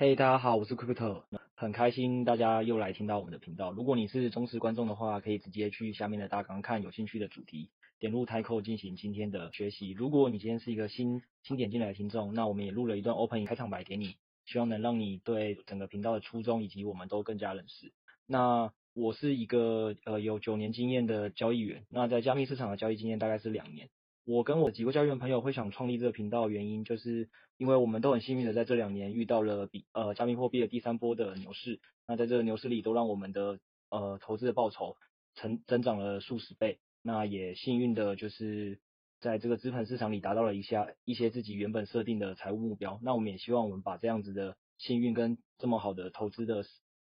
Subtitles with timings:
[0.00, 1.24] 嘿大家好，我是 Crypto，
[1.56, 3.72] 很开心大家又来听到我们的频道。
[3.72, 9.90] 如果你是忠实观众的话，可以直接去下面的大纲看有兴趣的主题，点入 Title 进行今天的学习。
[9.90, 14.14] 如果你今天是一个新新点进来的听众，那我们也录了一段 Open 开场白给你，
[14.46, 17.92] 希望能让你对整个频道的初衷以及我们都更加认识。
[18.24, 23.88] 那我是一个呃有九年经验的交易员，那在加密市场的交易经验大概是两年。
[24.30, 34.98] 我跟我几个交易员朋友会想创立这个频道原因，就是因为我们都很幸运的在这两年遇到了比呃加密货币的第三波的牛市，那在这个牛市里都让我们的呃投资的报酬
[35.34, 38.80] 成增长了数十倍，那也幸运的就是
[39.18, 46.66] 在这个资本市场里达到了一下一些自己原本设定的财务目标，那我们也希望我们把这样子的幸运跟这么好的投资的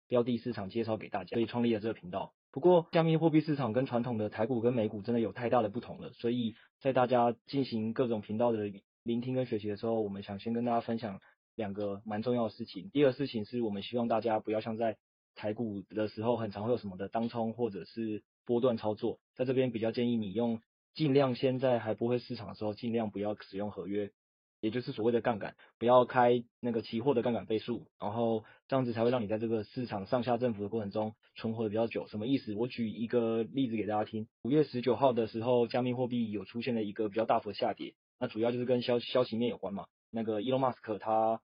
[0.08, 2.34] 标的市场介绍给大家，所以创立了这个频道。
[2.54, 11.20] 不过，加密货币市场跟传统的台股跟美股真的有太大的不同了，所以在大家进行各种频道的聆听跟学习的时候，我们想先跟大家分享
[11.56, 12.92] 两个蛮重要的事情。
[12.94, 14.98] 第二个事情是我们希望大家不要像在
[15.34, 20.62] 台股的时候，很常会有什么的当冲或者是波段操作，在这边比较建议你用
[20.94, 24.12] 尽量先在还不会市场的时候，尽量不要使用合约。
[24.64, 32.08] 也就是所谓的杠杆，不要开那个期货的杠杆倍数，然后这样子才会让你在这个市场上下振幅的过程中存活的比较久。
[32.08, 32.56] 什么意思？
[32.56, 34.26] 我举一个例子给大家听。
[34.44, 39.88] 五月十九号的时候，加密货币有出现了一个比较大幅的下跌，那主要就是跟消消息面有关嘛。
[40.10, 41.42] 那个 Elon Musk 他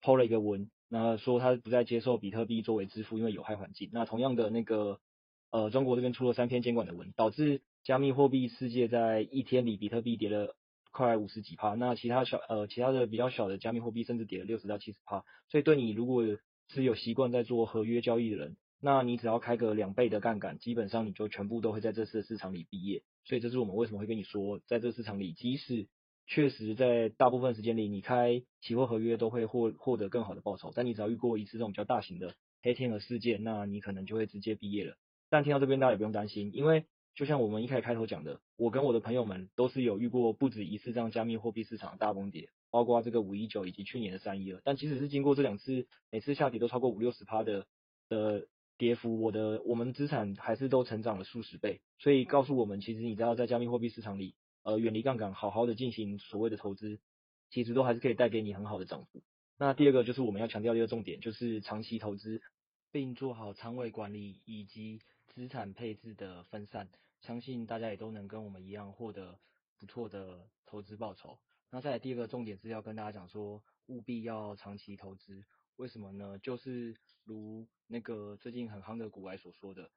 [0.00, 3.90] 抛了一个文，那说他不再接受比特币作为支付，因为有害环境。
[3.92, 5.00] 那同样的那个
[5.50, 10.56] 呃，中国这边出了三篇监管的文，导致加密货币世界在一天里比特币跌了。
[10.94, 16.24] 快五十几趴，那其他小呃其他的比较小的加密货币甚至跌了六十到七十趴，所以对你如果
[16.68, 23.02] 是有习惯在做合约交易的人，那你只要开个两倍的杠杆，基本上你就全部都会在这次市场里毕业。
[23.24, 25.88] 所以这是我们为什么会跟你说，在这市场里，即使
[26.28, 34.94] 确实在大部分时间里你开期货合约都会获获得更好的报酬，但你只要遇过一次这种比较大型的黑天鹅事件，那你可能就会直接毕业了。
[35.28, 36.84] 但听到这边大家也不用担心，因为。
[37.14, 44.60] 就像我们一开始开头讲的，我跟我的朋友们都是有遇过不止一次这样加密货币市场的大崩跌，包括这个五一九以及去年的三一二。
[44.64, 47.66] 但即使是经过这两次，每次下跌都超过五六十趴的
[48.08, 51.80] 的跌幅，我的我们资产还是都成长了数十倍。
[52.00, 56.98] 所以告诉我们，其实你知道在加密货币市场里，呃，远离杠杆，好好的进行所谓的投资，
[57.48, 59.22] 其实都还是可以带给你很好的涨幅。
[59.56, 62.42] 那第二个就是我们要强调的一个重点，就是长期投资，
[62.90, 64.98] 并做好仓位管理以及
[65.34, 66.88] 资产配置的分散。
[67.20, 69.40] 相信大家也都能跟我们一样获得
[69.78, 71.38] 不错的投资报酬。
[71.70, 75.44] 那再来第二个重点是要跟大家讲说，务必要长期投资。
[75.76, 76.38] 为什么呢？
[76.38, 79.90] 就是如那个最近很夯的股外所说的，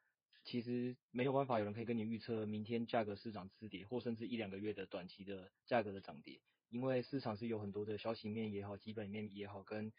[0.43, 9.91] 其实没有办法有人可以跟你预测明天价格是涨是跌，或甚至一两个月的短期的价格的涨跌，因为市场是有很多的消息面也好，基本面也好，跟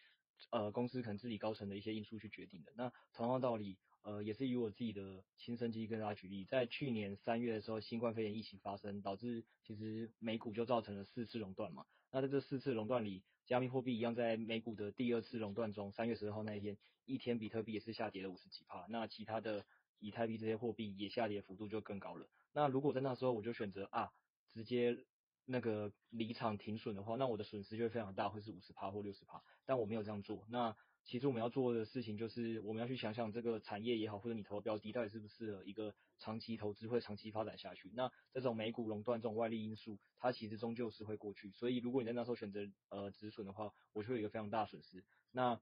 [0.51, 2.73] 呃公司可能治理高层的一些因素去决定的。
[2.75, 3.79] 那同样道理。
[4.03, 11.85] 呃，也是以我自己的亲身经历跟大家举例，在去年三月的时候，新冠肺炎疫情发生，导致其实美股就造成了四次垄断嘛。
[12.11, 19.67] 那在这四次垄断里，加密货币一样在美股的第二次垄断中，三月十二号那一天，一天比特币也是下跌了五十几趴，那其他的
[19.99, 22.27] 以太币这些货币也下跌幅度就更高了。
[22.53, 24.11] 那如果在那时候我就选择啊，
[24.53, 25.05] 直接
[25.45, 30.47] 那个离场停损的话，那我的损失就会非常大，会是五十趴或六十趴，但我没有这样做。
[30.49, 30.75] 那
[31.09, 37.91] 其实我们要做的事情就是，我们要去想想这个产业也好，或者你投的标的到底适不适合一个长期投资，会长期发展下去。
[37.95, 41.51] 那这种美股垄断这种外力因素，它其实终究是会过去。
[41.53, 42.61] 所以如果你在那时候选择
[42.91, 45.03] 呃止损的话，我就会有一个非常大的损失。
[45.33, 45.59] 那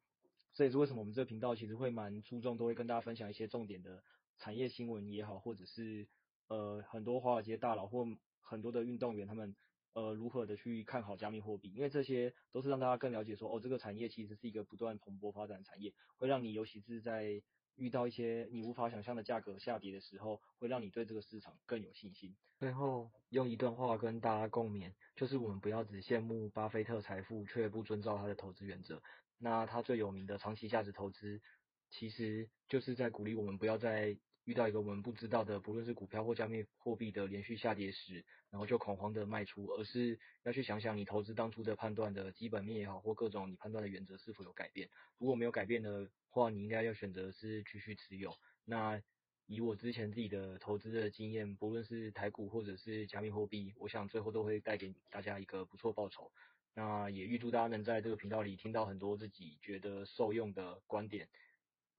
[0.53, 4.03] 这也是为什么我们这个频道其实会蛮注重，都会跟大家分享一些重点的
[4.39, 6.09] 产业新闻也好，或者是
[6.49, 8.05] 呃很多华尔街大佬或
[8.41, 9.55] 很多的运动员他们。
[9.97, 11.73] 呃，如何的去看好加密货币？
[11.73, 17.43] 因为这些都是让大家更了解说，哦，这个产业其实是一个不断蓬勃发展的产业，会让你尤其是在
[17.77, 22.37] 遇到一些你无法想象的价格下跌的时候，会让你对这个市场更有信心。
[22.59, 29.03] 最后用一段话跟大家共勉，就是我们不要只羡慕巴菲特财富，却不遵照他的投资原则。
[29.39, 31.41] 那他最有名的长期价值投资，
[31.89, 44.89] 其实就是在鼓励我们不要在遇到一个我们不知道的，不论是股票或加密货币的连续下跌时，然后就恐慌的卖出，而是要去想想你投资当初的判断的基本面也好，或各种你判断的原则是否有改变。
[45.19, 48.33] 如果没有改变的话，你应该要选择是继续持有。
[48.65, 49.03] 那
[49.47, 56.31] 以我之前自己的投资的经验，不论是台股或者是加密货币，我想最后都会带给大家一个不错报酬。
[56.75, 61.27] 那也预祝大家能在这个频道里听到很多自己觉得受用的观点，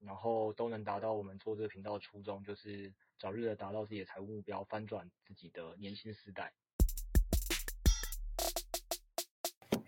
[0.06, 6.54] 然后都能达到我们做这个频道的初衷，就是早日的达到自己的财务目标，翻转自己的年轻时代。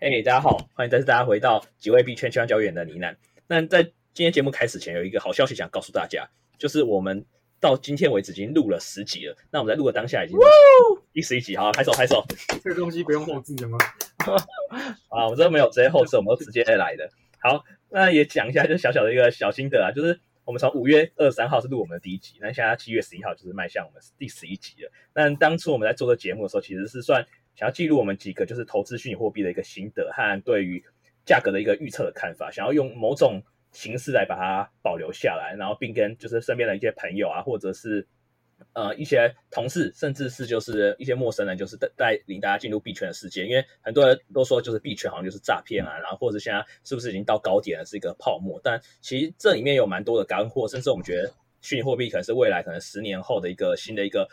[0.00, 3.16] 嘿，hey, 大家好，欢迎再次大家回到几位币圈千万交易员的呢喃。
[3.46, 6.28] 那在今天节目开始前，有一个好消息想告诉大家，
[6.58, 7.26] 就是我们。
[7.60, 10.38] 到今天为止已经录了十集了，那我们在录的当下已经
[11.12, 12.24] 第十一集，好，拍手拍手。
[12.64, 13.76] 这个东西不用后置的吗？
[15.12, 17.06] 啊，我们这没有直接后置，我们都直接来的。
[17.38, 24.92] 好，那也讲一下，就小小的一个小心得啊，就是我们从五月二十三号是录我们的第一集，那现在七月十一号就是迈向我们第十一集了。
[25.14, 30.82] 那当初我们在做这节目的时候，其实是算想要记录我们几个就是投资虚拟货币的一个心得和对于
[31.26, 33.42] 价格的一个预测的看法，想要用某种。
[33.72, 38.04] 形式来把它保留下来，然后并跟就是身边的一些朋友啊，或者是
[38.72, 43.46] 呃一些同事，甚至是就是一些陌生人，就是带带领大家进入币圈的世界。
[43.46, 48.60] 因为很多人都说就是币圈好像就是诈骗啊，然后或者现在是不是已经到高点了，是一个泡沫？
[48.62, 54.28] 但其实这里面有蛮多的干货，甚至我们觉得虚拟货币可能是未来可能十年后的一个新的一个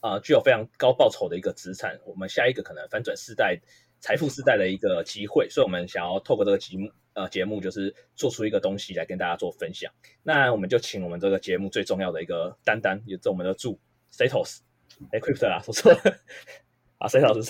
[0.00, 1.98] 呃具有非常高报酬的一个资产。
[2.04, 3.58] 我们下一个可能翻转世代
[4.04, 6.90] 财富世代的一个机会，所以我们想要透过这个节目。
[7.14, 9.90] 呃，节目就是做出一个东西来跟大家做分享。
[10.24, 13.78] 那我们就请我们这个节目最重要的一个担当，也是我们的助
[14.12, 16.00] ，Crypto 啊，说错了
[16.98, 17.44] 啊，Setos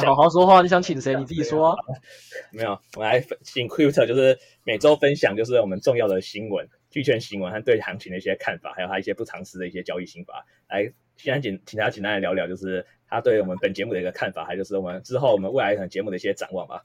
[0.00, 0.62] 是好好说话。
[0.62, 1.14] 你想请谁？
[1.14, 1.76] 你自己说啊。
[2.50, 10.46] 没有，我们来请 Crypto，就是每周分享就是我们重要的新闻、币圈新闻和对行情的一些看法，还有他一些不常识的一些交易心法。
[10.70, 10.90] 来，
[11.22, 16.84] 现在请请大家简单来聊聊，就是他对我们本节目的一个看法，还就是我们之后我们未来可能节目的一些展望吧。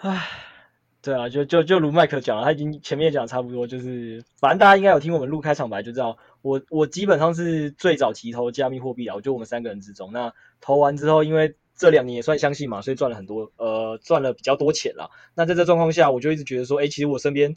[0.00, 0.28] 唉。
[1.02, 10.32] 对啊，就就就如麦克讲了，他已经前面讲差不多，就是反正大家应该有听我们录开场白就知道，我我基本上是最早期投加密货币啊，我就我们三个人之中，那
[10.62, 15.10] 投完之后，因为这两年也算相信嘛，所以赚了很多，呃，赚了比较多钱啦。
[15.34, 17.54] 那在这状况下，我就一直觉得说，哎，其实我身边，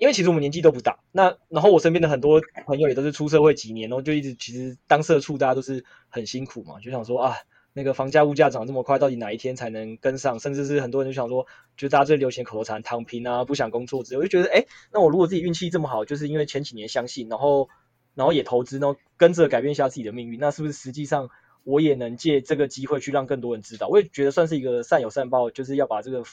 [0.00, 7.36] 因为其实我们年纪都不大，那然后我身边的很多朋友也都是出社会几年，然后就一直其实当社畜，大家都是很辛苦嘛，就想说啊。
[7.72, 10.40] 那个房价物价涨这么快，到底哪一天才能跟上？
[10.40, 17.68] 甚至是很多人就想说，就大家最流行口头禅“躺平啊，不想工作”之类，我就觉得，哎，那我如果自己运气这么好，就是因为前几年相信，然后，
[18.16, 21.30] 然后也投资，然后跟着改变一下自己的命运，那是不是实际上
[21.62, 23.86] 我也能借这个机会去让更多人知道？
[23.86, 26.24] 我也觉得算是一个善有善报，就是要把这个。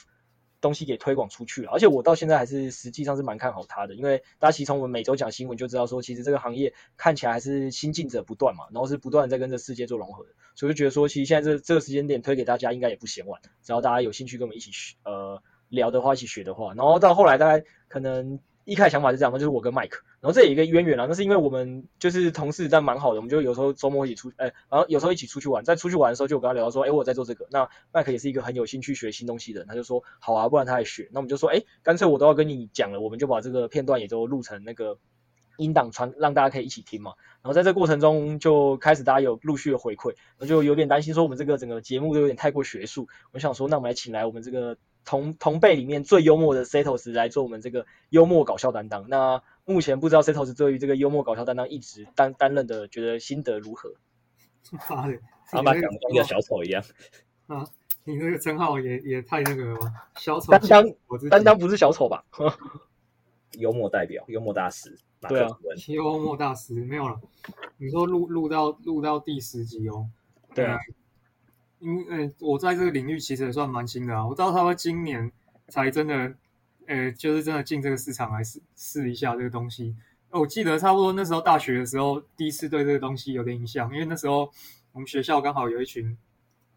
[0.60, 18.40] 东西给推广出去了，而且我到现在还是实际上是蛮看好它的，因为大家其实从我们每周讲新闻就知道说，其实这个行业看起来还是新进者不断嘛，然后是不断在跟这世界做融合，所以就觉得说，其实现在这这个时间点推给大家应该也不嫌晚，只要大家有兴趣跟我们一起学呃聊的话，一起学的话，然后到后来大概可能。
[18.68, 34.98] 一开始想法是这样，就是我跟麦克，然后这有一个渊源啦，那是因为我们就是同事，但蛮好的，我们就有时候周末一起出，哎，然后有时候一起出去玩，在出去玩的时候就我跟他聊到说，哎，我在做这个，那麦克也是一个很有兴趣学新东西的人，他就说好啊，不然他也学，那我们就说，哎，干脆我都要跟你讲了，我们就把这个片段也都录成那个
[35.56, 37.14] 音档传，让大家可以一起听嘛。
[37.42, 44.76] 然后在这过程中就开始大家有陆续的回馈，我就有点担心说我们这个整个节目都有点太过学术，我想说，那我们来请来我们这个。
[45.08, 49.08] 同同辈里面最幽默的 Setos 来做我们这个幽默搞笑担当。
[49.08, 53.90] 那目前不知道 Setos 对于这个幽默搞笑担当一直担担任的，觉得心得如何？
[54.90, 55.18] 妈的，
[55.50, 56.84] 他妈讲的跟一个小丑一样
[57.46, 57.66] 啊！
[58.04, 60.10] 你那个称号也也太那个了吧？
[60.16, 60.84] 小丑担当，
[61.30, 62.22] 担当不是小丑吧？
[63.56, 64.94] 幽默代表，幽默大师。
[65.26, 65.48] 对啊，
[65.86, 67.18] 幽默大师没有了。
[67.78, 70.06] 你说录录到录到第十集哦？
[70.54, 70.76] 对啊。
[71.80, 75.30] 因为我在这个领域其实也算蛮新的啊，我知道他们今年
[75.68, 76.34] 才真的，
[76.86, 79.94] 呃，就是真的进这个市场来试试一下这个东西。
[80.30, 84.50] 我记得差不多那时候大学的时候，第一次对这个东西有点印象，因为那时候
[84.92, 86.18] 我们学校刚好有一群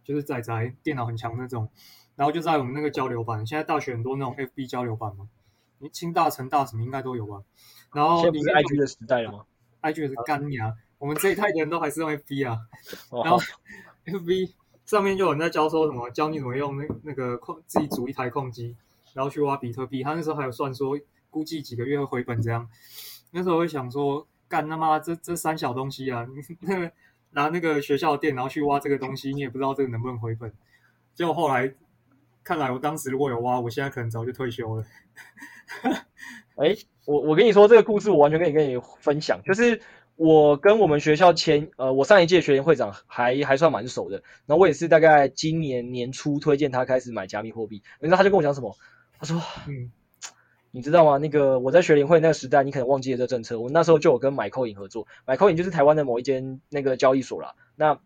[0.04, 1.68] 就是仔仔电脑很强那种，
[2.16, 5.28] 然后就在我们那个交流班，现在大学很多那种 FB 交流班嘛，
[5.80, 7.42] 你清大、成大什么应该都有吧？
[7.94, 9.46] 然后现在不是 IG 的时代了吗
[9.82, 12.60] ？IG 是干呀，我们这一代的人都还是用 FB 啊，
[13.24, 13.40] 然后
[14.06, 14.52] FB。
[14.92, 18.76] 上面就有人在教说什么，教你怎么用那那个控自己组一台控机，
[19.14, 20.04] 然后去挖比特币。
[20.04, 22.68] 他那时候还有算说，估计几个月会回本这样。
[23.32, 26.28] 那时候我会想说，干他妈这这三小东西啊，
[26.60, 26.92] 那
[27.30, 30.52] 拿那个学校的电脑去挖这个东西，你也不知道这个能不能回本。
[31.16, 31.74] 结果后来
[32.44, 34.86] 看来，我当时如果有挖，我现在可能早就退休了。
[36.58, 39.82] 哎，我我跟你说这个故事，我完全可以跟你分享，就是。
[40.22, 48.78] 我跟我们学校前呃，我上一届学联会长还还算蛮熟的，然后我也是大概今年年初推荐他开始买加密货币，然后他就跟我讲什么，
[49.18, 49.92] 他说，嗯，
[50.70, 51.18] 你知道吗？
[51.18, 57.56] 那个我在学联会那个时代，你可能忘记了这政策，我那时候就有跟买 coin 合作买 coin 就是台湾的某一间那个交易所啦。
[57.76, 57.98] 那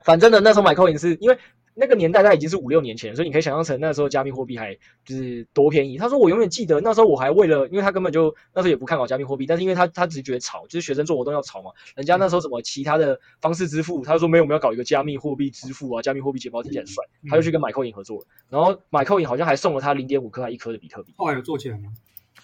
[0.00, 1.38] 反正呢，那时候买 coin 是因为。
[1.78, 5.96] 那个年代它已经是五六年前，所以你可以想象成那时候加密货币还就是多便宜。
[5.96, 11.70] 他说我永远记得那时候我还为了，因为他根本就那时候也不看好加密货币，但是因为他他只是觉得炒，就是学生做活动要炒嘛。
[11.94, 18.26] 人家那时候什么其他的方式支付，他说没有，我们要搞一个加密货币支付啊，加密货币钱包听起来很帅，他就去跟 MaiCoin 合作了。
[18.48, 21.14] 然后 MaiCoin 好像还送了他零点五颗还一颗的比特币。
[21.16, 21.92] 后来有做起来吗？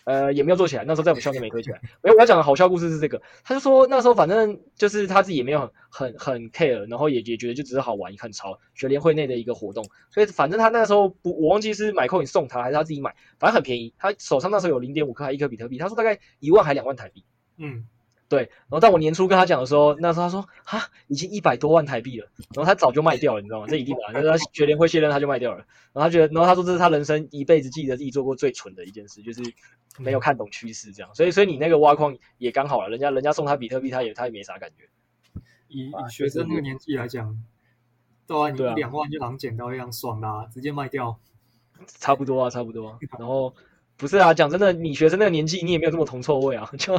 [0.04, 0.84] 呃，也没有做起来。
[0.84, 1.80] 那时候在我们校内没推起来。
[2.02, 3.20] 没有，我要讲的好笑故事是这个。
[3.42, 9.84] 他就说那时候反正就是他自己也没有很很很 care，然后也也觉得就只是好玩，很潮，学联会内的一个活动。
[10.11, 13.94] 所以反正他那时候不，我忘记是买 coin 送他还是他自己买，反正很便宜。
[13.99, 17.25] 他手上那时候有零点五克还一颗比特币，他说大概一万还两万台币。
[17.56, 17.87] 嗯。
[18.26, 23.66] 对，然后在我年初跟他讲的时候，那时候他说哈，已经一百多万台币了，然后他早就卖掉了，你知道吗？
[23.68, 25.58] 这一定的，就是他学联会卸任他就卖掉了，
[25.92, 29.42] 然后他觉得，然后他说这是他人生一辈子记得自己做过最蠢的一件事，就是
[29.98, 34.88] 没有看懂趋势这样，所以所以你那个挖矿也刚好了，人家人家送他比特币，他也他也没啥感觉。
[35.68, 37.38] 以以学生那个年纪来讲，
[38.26, 41.18] 对啊，你一两万就当捡到一样爽啦，直接卖掉，
[41.86, 43.54] 差不多啊，差不多啊，然后。
[43.96, 46.98] 不是啊，讲真的，你学生那个年纪，你也没有这么铜臭味啊，就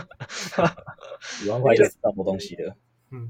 [1.40, 2.76] 几万块就是这么多东西的。
[3.12, 3.30] 嗯，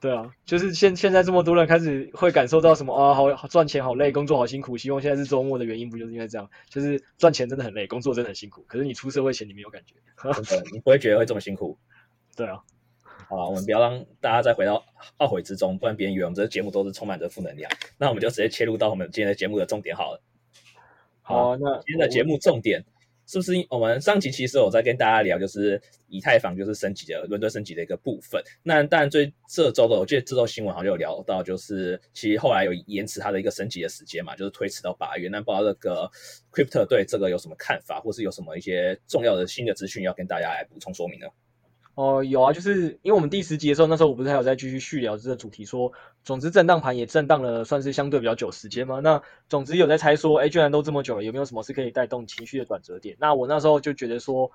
[0.00, 6.48] 对啊，就是现现在这么多人开始会感受到什么啊，好赚钱好累，工作好辛苦，希望现在是周末的原因，不就是因为这样？
[6.68, 8.64] 就是赚钱真的很累，工作真的很辛苦。
[8.68, 9.96] 可是你出社会前你没有感觉，
[10.72, 11.76] 你不会觉得会这么辛苦。
[12.36, 12.60] 对啊，
[13.28, 14.84] 好了，我们不要让大家再回到
[15.18, 17.70] 懊悔之中，不然别人以为我们这个节目都是充满着负能量。
[17.98, 20.20] 那我们就直接切入到我们今天的节目的重点好了。
[21.26, 22.84] 好，啊，那今天的节目重点
[23.26, 28.42] 是不是我们上集其实有在跟大家聊，就是以太坊就是升级的伦敦升级的一个部分。
[28.62, 35.30] 那当然，最这周的我记得这周新闻好像有聊到，就是其实后来有延迟它的一个升级的时间嘛，就是推迟到八月。
[35.30, 36.10] 那不知道这个
[36.52, 41.26] Crypto 对这个有什么看法，或是有什么一些重要的新的资讯要跟大家来补充说明呢？
[41.94, 45.92] 哦、有啊，就是因为我们第十集的时候，那时候我不是还有在继续续聊这个主题说，
[46.24, 48.98] 总之震荡盘也震荡了，算是相对比较久时间嘛。
[48.98, 53.16] 那总之有在猜说，哎，居然都这么久了，有没有什么是可以带动情绪的转折点？
[53.20, 54.50] 那我那时候就觉得说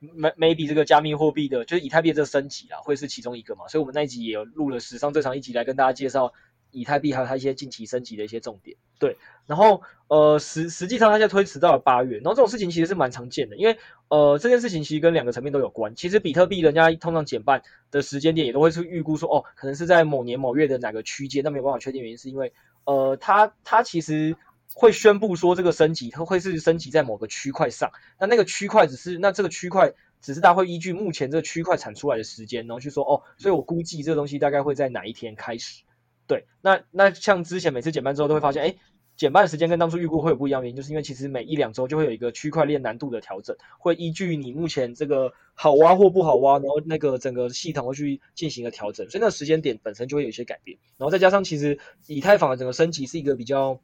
[0.00, 3.68] ，maybe 这个加密货币的，就是以太币这个升级啊，会是其中一个嘛。
[3.68, 6.32] 所以我们那一集也录了史上最长一集来跟大家介绍。
[6.72, 13.76] 以太币还有它一些近期升级的一些重点，对，然后呃实实际上它现在推迟到了八月，然后这种事情其实是蛮常见的，因为
[14.08, 15.94] 呃这件事情其实跟两个层面都有关。
[15.94, 22.52] 其实比特币人家通常减半的时间点也都会是预估说，哦，可能是在某年某月的哪个区间，那没有办法确定原因是因为
[22.84, 24.36] 呃它它其实
[24.74, 35.82] 会宣布说这个升级它会是升级在某个区块上，那那个区块只是那这个区块只是大家会依据目前这个区块产出来的时间，然后去说哦，所以我估计这个东西大概会在哪一天开始。
[36.30, 38.76] 对，那那像之前每次减半之后都会发现，哎，
[39.16, 53.80] 减半时间跟当初预估会有不一样原因，就是因为其实每一两周就会有一个区块链难度的调整，会依据你目前这个好挖或不好挖，然后那个整个系统会去进行一个调整，所以那个时间点本身就会有一些改变，然后再加上其实以太坊的整个升级是一个比较。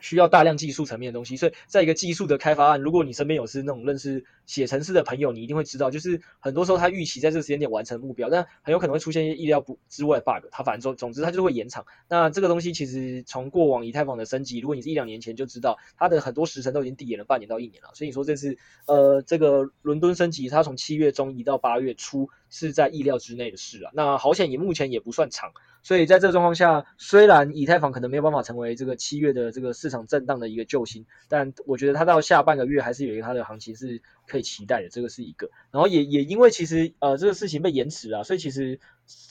[0.00, 11.84] 需要大量技术层面的东西，所以在一个技术的开发案，如果你身边有是那种认识写程式的朋友，你一定会知道，就是很多时候他预期在这个时间点完成目标，但很有可能会出现一些意料不之外的 bug，他反正总总之他就会延长。
[12.08, 17.90] 那这个东西其实从过往以太坊的升级，如果你是一两年前就知道，它的很多时程都已经递延了半年到一年了。
[17.94, 23.90] 所以你说这次呃这个伦敦升级，它从七月中移到八月初，是在意料之内的事啊。
[23.94, 25.52] 那好险也目前也不算长。
[25.82, 35.48] 所以在这个状况下，虽然以太坊可能没有办法成为这个七月的这个市场震荡的一个救星，但我觉得它到下半个月还是有一个它的行情是可以期待的，这个是一个。
[35.70, 38.80] 然后也也因为其实呃这个事情被延迟了，所以其实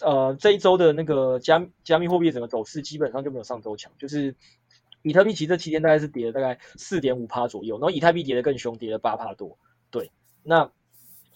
[0.02, 4.34] 呃这一周的那个加加密货币整个走势基本上就没有上周强，就是
[5.02, 9.58] 比特币其实这七天大概是跌了大概四点五趴左右，然后以太币跌得更凶，跌了八趴多。
[9.92, 10.10] 对，
[10.42, 10.72] 那。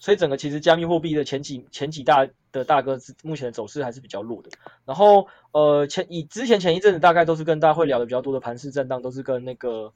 [0.00, 4.48] 所以整个其实加密货币的前几前几大的大哥是，目前的走势还是比较弱的。
[4.86, 9.92] 然后呃前以之前前一阵子大概都是跟大家会聊的比较多的盘势震荡，都是跟那个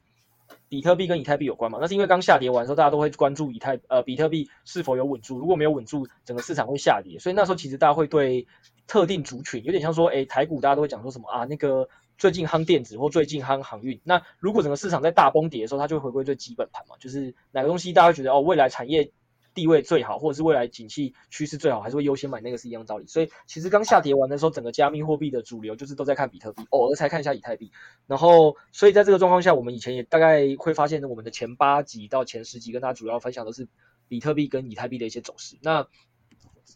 [0.69, 1.79] 比特币跟以太币有关嘛。
[1.81, 7.19] 那是因为刚下跌完的时候，大家都会关注以太呃比特币是否有稳住，如果没有稳住，整个市场会下跌。
[7.19, 8.47] 所以那时候其实大家会对
[8.87, 13.99] 特定族群有点像说，诶台股大家都会讲说什么啊那个最近夯电子或最近夯航运。
[14.05, 19.11] 那如果整个市场在大崩跌的时候，它就会回归最基本盘嘛，就是哪个东西大家会觉得哦未来产业。
[19.55, 23.07] 地位最好，或者是未来景气趋势最好，还是会优先买那个是一样道理。
[23.07, 27.71] 所以其实刚下跌完的时候，整个加密货币的主流就是都在看比特币，偶尔才看一下以太币。
[28.07, 33.69] 然后，所以在这个状况下，我们以前也大概会发现，我们的前八集到前十集跟大家主要分享都是
[34.09, 35.57] 比特币跟以太币的一些走势。
[35.63, 35.87] 那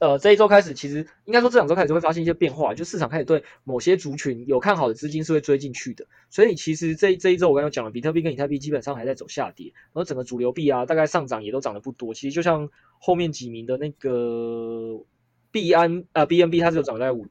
[0.01, 6.07] 呃这一周开始，其实应该说这两周开始会发现一些变化，就市场开始对某些族群有看好的资金是会追进去的。
[6.31, 12.15] 所以其实这这一周我刚刚讲了，比特币跟以太币基本上还在走下跌，然后整个主流币啊大概上涨也都涨得不多。
[12.15, 15.05] 其实就像后面几名的那个
[15.51, 17.27] 币安呃 BNB 它是有涨在五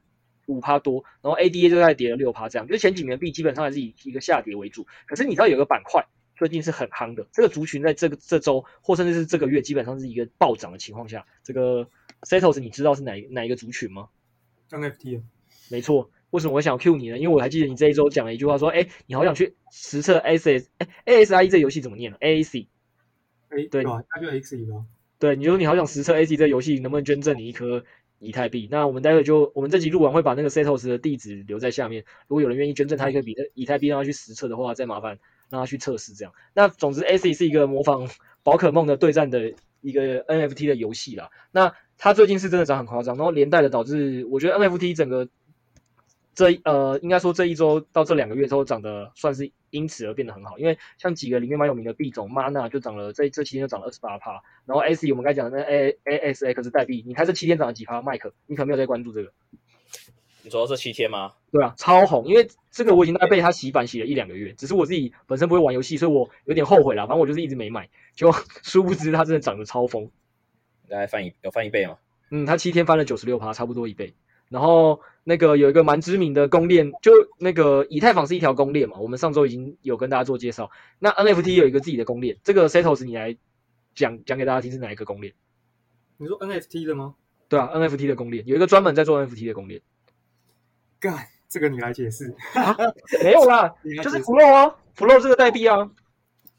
[0.47, 4.85] 五趴多，然后 ADA 就在跌了六趴这样，就是前几名的币基本上还是以一个下跌为主。
[5.05, 6.05] 可是你知道有个板块。
[6.39, 11.25] 最近是很夯的，这个族群在这个这周或甚至是这个月，基本上是一个暴涨的情况下。
[11.43, 11.89] 这个
[12.21, 14.09] Setos，你知道是哪哪一个族群吗
[14.69, 15.21] ？NFT
[15.69, 16.09] 没错。
[16.29, 17.17] 为什么我想 Q 你呢？
[17.17, 22.67] 因为我还记得你这一周讲了一句话，说：“哎，你好想去实测 ASS，哎，ASIE 这游戏怎么念了？AAC。
[23.49, 24.67] 哎，对，那就 X 一
[25.19, 27.85] 对，你说你好想实测 AAC 这游戏能不能捐赠你一颗
[28.19, 28.67] 以太币？
[28.69, 32.03] 那我们待会就我们这集录完会把那个 Setos 的地址留在下面。
[32.27, 35.19] 如果有人愿意捐赠他一颗比特以太币让他去实测的话，再麻烦。
[35.49, 36.33] 让他去测试这样。
[36.53, 38.09] 那总之，ASIC 是一个模仿
[38.43, 41.29] 宝可梦的对战的一个 NFT 的游戏啦。
[41.51, 45.27] 那它最近是真的涨很夸张，然后连带的导致我觉得 NFT 整个
[46.35, 50.59] 这呃应该说这一周到这两个月之后涨得算是因此而变得很好。
[50.59, 54.43] 因为像几个里面蛮有名的币种，Mana 就涨了，这这期间就涨了二十八趴。
[54.65, 55.97] 然后 ASIC 我们刚才讲的那 A
[56.33, 59.31] ASX 代币，你看这七天涨了几趴？？Mike，，你可能没有在关注这个。
[60.43, 61.33] 你说这七天吗？
[61.51, 67.07] 对啊，超红，因为这个我已经在被他洗版洗了一两个月，只是我自己本身不会玩游戏，所以我有点后悔啦。
[67.07, 70.11] 反正我就是一直没买，就 殊不知它真的涨得超疯。
[70.89, 71.97] 大概翻一有翻一倍吗？
[72.29, 74.13] 嗯，他七天翻了九十六趴，差不多一倍。
[74.49, 80.71] 然后那个有一个蛮知名的公链，就那个以太坊是一条公链嘛，我们上周已经有跟大家做介绍。
[80.99, 83.37] 那 NFT 有一个自己的公链，这个 Setos 你来
[83.93, 85.33] 讲讲给大家听是哪一个公链？
[86.17, 87.15] 你说 NFT 的吗？
[87.49, 89.81] 对啊，NFT 的公链有一个专门在做 NFT 的公链。
[90.99, 92.33] 干，这个你来解释。
[92.53, 92.75] 啊、
[93.23, 95.91] 没有啦， 就是 Flow 啊，Flow 这个代币啊。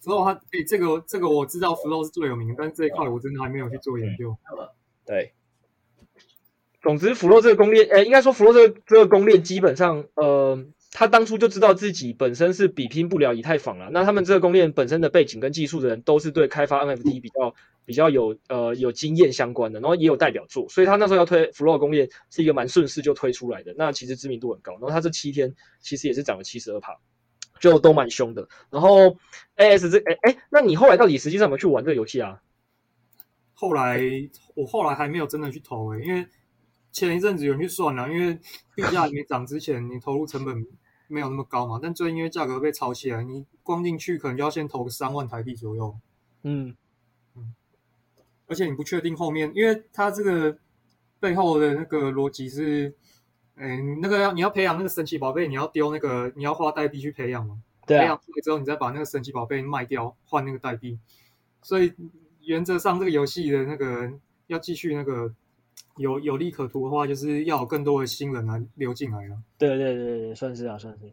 [0.03, 4.37] Flow 它，哎、欸，这个这个我知道，Flow 是最有名，但是这一块我真的还没有去做研究。
[5.05, 5.33] 对。
[6.81, 13.91] 总之，Flow 这个公链，哎、欸，应该说 Flow 这个这个公链基本上，呃，他当初就知道自己本身是比拼不了以太坊了。
[13.91, 17.55] 那他们这个公链本身的背景跟技术的人，都是对开发 NFT 比较。
[17.89, 24.73] 比较有呃有经验相关的，然后也有代表作，所以他那时候要推 Flow 公链是一个蛮顺势就推出来的，那其实知名度很高。
[24.73, 26.99] 然后他这七天其实也是涨了七十二趴，
[27.61, 28.49] 就都蛮凶的。
[28.71, 29.17] 然后
[29.57, 32.41] AS 这哎哎，那你后来到底实际上有没有去玩这个游戏啊？
[33.55, 34.01] 后来
[34.55, 36.27] 我后来还没有真的去投诶、欸，因为
[36.93, 38.35] 前一阵子有人去算了，因为
[38.75, 40.67] 币价还没涨之前，你投入成本
[41.07, 41.79] 没有那么高嘛。
[41.83, 45.97] 但最近因为价格被炒起来，你光进去可能就要先投个三万台币左右。
[46.43, 46.77] 嗯。
[48.47, 50.57] 而且你不确定后面，因为它这个
[51.21, 52.97] 背后的那个逻辑是，
[53.61, 57.59] 嗯，那个要你要培养那个神奇宝贝，你要丢那个你要花代币去培养嘛？
[57.87, 58.01] 对啊。
[58.01, 60.99] 培养出来之后，你再把那个神奇宝贝卖掉换那个代币，
[61.63, 61.93] 所以
[62.41, 64.11] 原则上这个游戏的那个
[64.47, 65.35] 要继续那个
[65.97, 69.37] 有有利可图的话，就是要有更多的新人来流进来啊。
[69.59, 71.13] 对对对对，算是啊，算是。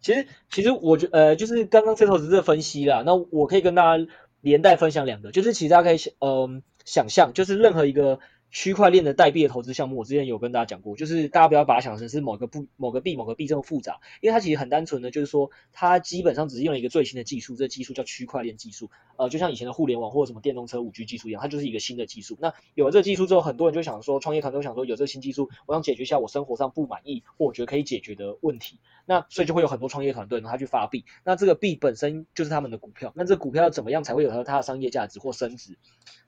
[0.00, 4.06] 其实其实我觉呃，就是刚刚这分析啦，那我可以跟大家
[4.40, 6.30] 连带分享两个，就是其实大家可以嗯。
[6.56, 8.18] 呃想象就是任何一个
[8.52, 22.36] 区块链的代币的投资项目，我之前有跟大家讲过，就是大家不要把它想成是某个不某个币某个币这么复杂，因为它其实很单纯的，就是说它基本上只是用了一个最新的技术，这个技术叫区块链技术，呃，就像以前的互联网或者什么电动车五 G 技术一样，它就是一个新的技术。
[22.40, 35.76] 那有了这个技术之后，很多人就想说，创业团队想说，有这个新技术，我想解决一下我生活上不满意或我觉得可以解决的问题，那所以就会有很多创业团队呢，他去发币，那这个币本身就是他们的股票，那这个股票要怎么样才会有它的商业价值或升值？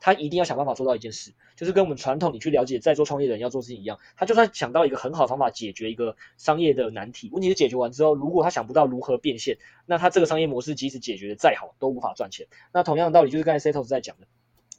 [0.01, 12.47] 他一定要想办法做到一件事，就是跟我们传统你去了解在做创业的人要做事情一样，他就算想到一个很好的方法解决一个商业的难题，问题是解决完之后，如果他想不到如何变现，那他这个商业模式即使解决的再好，都无法赚钱。
[12.73, 14.27] 那同样的道理就是刚才 Setos 在讲的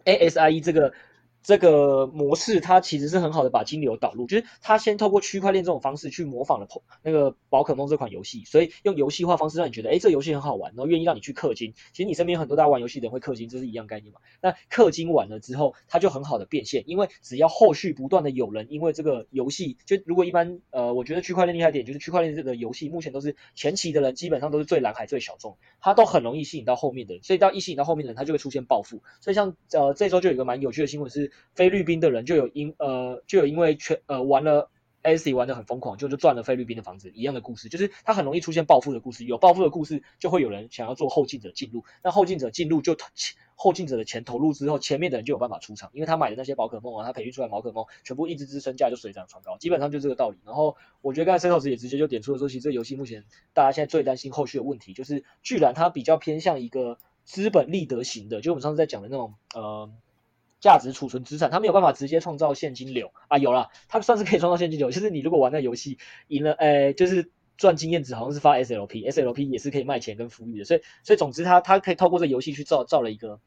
[0.03, 0.93] ，ASIE 这个。
[1.45, 6.67] 这个模式它其实是很好的把金流导入，就是它先透过区块链这种方式去模仿了
[7.03, 11.75] 那个宝可梦这款游戏，所以用游戏化方式让你觉得，哎，这游戏很好玩，然后愿意让你去氪金。
[11.93, 14.19] 其实你身边很多大家玩游戏的人会氪金，这是一样概念嘛。
[14.41, 29.03] 那氪金完了之后，它就很好的变现，因为只要后续不断的有人因为这个游戏，就如果一般呃，我觉得区块链厉害点就是区块链这个游戏目前都是前期的人基本上都是最蓝海最小众，它都很容易吸引到后面的人，所以到一吸引到后面的人，它就会出现暴富。
[29.21, 32.25] 所以像呃这周就有一个蛮有趣的新闻是菲律宾的人。
[32.25, 34.69] 就有因呃就有因为全呃玩了
[35.03, 42.97] ASIC 玩得很疯狂，就就赚了菲律宾的房子一样的故事，就是它很容易出现暴富的故事，有暴富的故事就会有人想要做后进者进入，那后进者进入就
[43.53, 50.37] 后进者的钱投入之后，前面的人就有办法出场，因为他买的那些宝可梦啊，他培育出来宝可梦全部一只只身价就水涨船高，基本上就这个道理。
[50.43, 59.91] 然后我觉得刚才 Setos 也直接就点出了说，其实这个游戏目前大家现在最担心后续的问题，就是居然它比较偏向一个资本利得型的，就我们上次在讲的那种呃。
[60.59, 63.37] 价值储存资产，它没有办法直接创造现金流啊。
[63.37, 70.65] 有了，它算是可以创造现金流，就是你如果玩那游戏赢了，哎，就是赚经验值，好像是发 SLP，SLP 也是可以卖钱跟福利的。
[70.65, 73.39] 所以，所以总之它，它可以透过这游戏去造造了一个。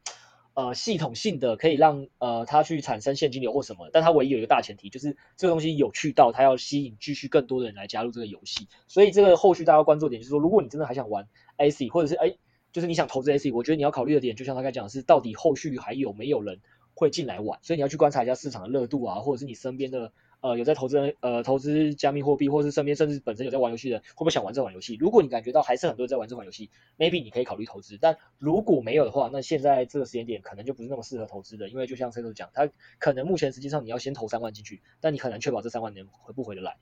[0.55, 8.67] 呃，系统性的可以让呃它去产生现金流或什么，但它唯一有一个大前提，就是这个东西有趣到它要吸引继续更多的人来加入这个游戏。
[8.87, 12.35] 所以这个后续大家关注点就是说，如果你真的还想玩 AC，或者是哎，
[12.73, 16.59] 就是你想投资 AC，我觉得你要考虑的点，就像他刚讲的是，到底后续还有没有人
[16.99, 17.59] 会进来玩？
[17.63, 20.11] 所以你要去观察一下市场的热度啊，或者是你身边的。
[20.41, 24.95] 呃，有在投资呃投资加密货币，或是身边甚至本身有在玩游戏的人，会不会想玩这款游戏？
[24.95, 27.97] 如果你感觉到还是很多人在玩这款游戏，maybe 你可以考虑投资。
[27.99, 36.77] 但如果没有的话，那现在这个时间点可能就不是那么适合投资的，因为就像 Seto 讲，他可能目前实际上你要先投三万进去，但你很难确保这三万年回不回得来。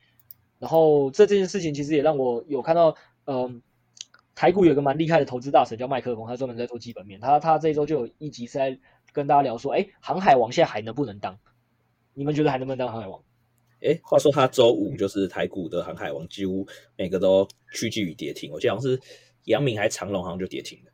[0.59, 3.63] 然后这这件事情其实也让我有看到，嗯、
[4.35, 8.77] 台股有个蛮厉害的投资大神叫麦克风，他专门在做基本面，他他这一周就有一集是在
[9.17, 11.39] 跟大家聊说，哎，航海王现在还能不能当？
[12.13, 13.19] 你们觉得还能不能当航海王？
[13.81, 18.51] 哎，话说他周五就是台股的航海王，几乎每个都趋近于跌停。
[18.51, 19.01] 我记得好像是
[19.45, 20.91] 阳明还是长隆，好像就跌停了。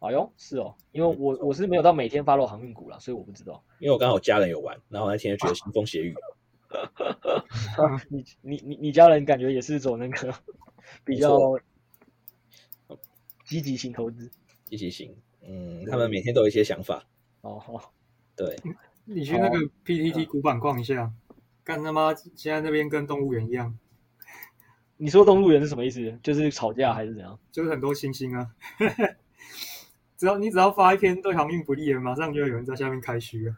[0.00, 3.62] 哎呦，是哦，因为我我是没有到每天 follow 航运股了，所以我不知道。
[3.78, 6.12] 因为我刚好家人有玩，然后那天就觉得腥风血雨。
[8.10, 10.34] 你你你你家人感觉也是走那个
[11.06, 11.38] 比较
[13.44, 14.28] 积极型投资，
[14.64, 15.14] 积极型，
[15.46, 17.06] 嗯，他们每天都有一些想法。
[17.42, 17.80] 哦，
[18.34, 18.56] 对，
[19.04, 21.12] 你去那个 PTT 古板逛一下。
[21.64, 22.12] 干他妈！
[22.34, 23.78] 现在那边跟动物园一样。
[24.96, 26.18] 你说动物园是什么意思？
[26.22, 27.38] 就是吵架还是怎样？
[27.52, 28.50] 就是很多星星啊。
[30.16, 33.56] 只要你只要发一篇对航运不利的，马上就有人在下面开虚啊。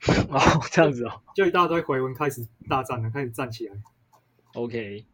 [0.30, 0.40] 哦，
[0.70, 1.22] 这样子哦。
[1.34, 3.74] 就一大堆回文开始大战了，开始站起来。
[4.54, 5.04] OK。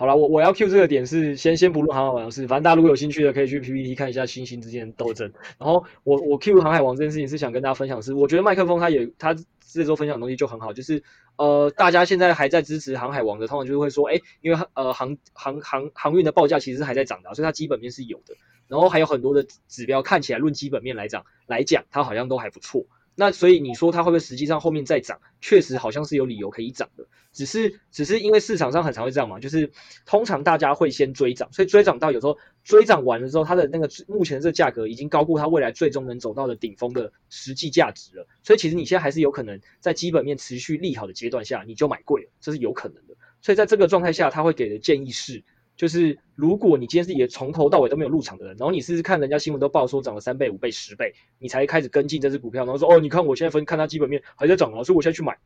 [0.00, 5.30] 好了，我我要 Q 这个点是先先不论航海王的事，反正大家如果有兴趣的可以去 PPT 看一下星星之间的斗争。
[5.58, 9.36] 然后我我 Q 航海王这件事情是想跟大家分享是，我觉得麦克风他也他
[9.70, 11.02] 这周分享的东西就很好，就是
[11.36, 18.34] 呃大家现在还在支持航海王的，通常就是会说，哎，因为呃航航航航运的报价其实还在涨的，所以它基本面是有的。
[18.68, 22.86] 然后还有很多的指标看起来论基本面来讲来讲，它好像都还不错。
[23.14, 25.20] 那所以你说它会不会实际上后面再涨？
[25.40, 29.70] 确实好像是有理由可以涨的，只是只是因为市场上很常会这样嘛，就是
[30.06, 43.14] 通常大家会先追涨，所以追涨到有时候追涨完了之后，它的那个目前的这个价格已经高过它未来最终能走到的顶峰的实际价值了，所以其实你现在还是有可能在基本面持续利好的阶段下，你就买贵了，这是有可能的。
[43.42, 45.42] 所以在这个状态下，他会给的建议是。
[45.80, 55.38] 就是如果你今天是也从头到尾都没有入场的人，然后你试试看人家新闻都报说涨了三倍、五倍、十倍，你才开始跟进这只股票，然后说哦，你看我现在分看它基本面还在涨啊，所以我现在去买。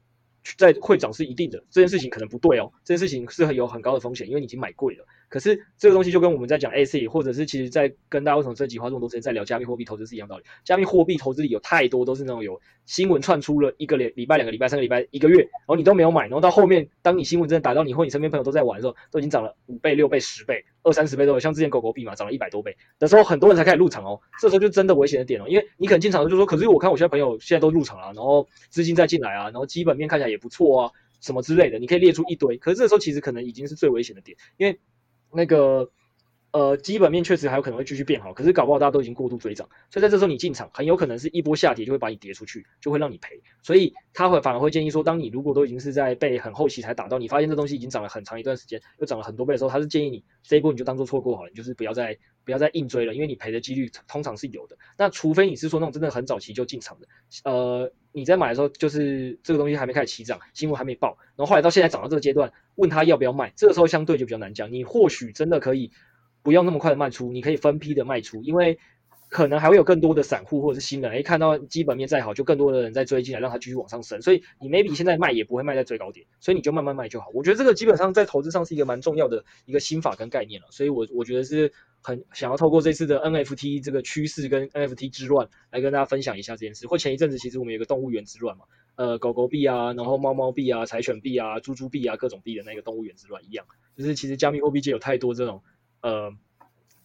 [0.58, 5.06] 在会涨是一定的，这件事情可能不对哦，这件事情是很有很高的风险，因为你已经买贵了。
[5.28, 10.44] 可是这个东西就跟我们在讲 AC，或者是其实在跟大家为什么这集花这么多时间在聊加密货币投资是一样道理。
[10.64, 24.20] 加密货币投资里有太多都是那种有新闻窜出了一个礼礼拜、两个礼拜、三个礼拜、一个月，然后你都没有买，然后到后面当你新闻真的打到你或你身边朋友都在玩的时候，都已经涨了五倍、六倍、十倍、二三十倍都有，像之前狗狗币嘛涨了一百多倍的时候，很多人才开始入场哦。
[24.40, 30.90] 这时候就真的危险的点哦，因为你可能进场的时候就说，可是我看我现在朋友现在都入场了，然后资金再进来啊，然后基本面看起来也不错啊。
[31.20, 34.78] 什么之类的，你可以列出一堆，可是这时候其实可能已经是最危险的点，因为
[35.34, 35.90] 那个
[36.52, 54.76] 呃基本面确实还有可能会继续变好，可是搞不好大家都已经过度追涨，所以在这时候你进场很有可能是一波下跌就会把你跌出去，就会让你赔，所以他会反而会建议说，当你如果都已经是在被很后期才打到，你发现这东西已经涨了很长一段时间，又涨了很多倍的时候，他是建议你这一波你就当做错过好了，你就是不要再不要再硬追了，因为你赔的几率通常是有的。
[54.96, 57.08] 那除非你是说那种真的很早期就进场的，
[57.44, 57.92] 呃。
[58.16, 64.72] 你在买的时候，就是这个东西还没开始起涨，新闻还没报，然后后来到现在涨到这个阶段，问他要不要卖，这个时候相对就比较难讲。
[64.72, 65.90] 你或许真的可以
[66.40, 68.78] 不用那么快的卖出，你可以分批的卖出，因为
[69.28, 74.22] 可能还会有更多的散户或者是新人，诶，看到基本面再好，就更多的人在追进来，让它继续往上升。
[74.22, 77.26] 所以你 maybe 现在卖也不会卖在最高点，所以你就慢慢卖就好。
[77.34, 81.72] 我觉得这个基本上在投资上是一个蛮重要的一个心法跟概念了，所以我我觉得是。
[82.06, 86.86] 很想要透过这次的 NFT 这个趋势跟 NFT 之乱来跟大家分享一下这件事。
[86.86, 95.62] 或前一阵子其实我们有个动物园之乱嘛，呃，狗狗币啊，然后猫猫币啊，柴犬币啊，猪猪币啊，各种币的那个动物园之乱一样，就是其实加密货币界有太多这种
[96.02, 96.30] 呃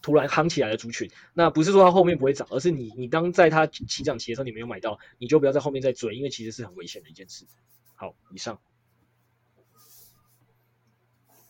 [0.02, 1.10] 突然夯起来的族群。
[1.34, 7.46] 那不是说它后面不会涨，而是你你当在它起涨期的时候你没有买到，你就不要在后面再追，因为其实是很危险的一件事。
[7.96, 8.60] 好，以上。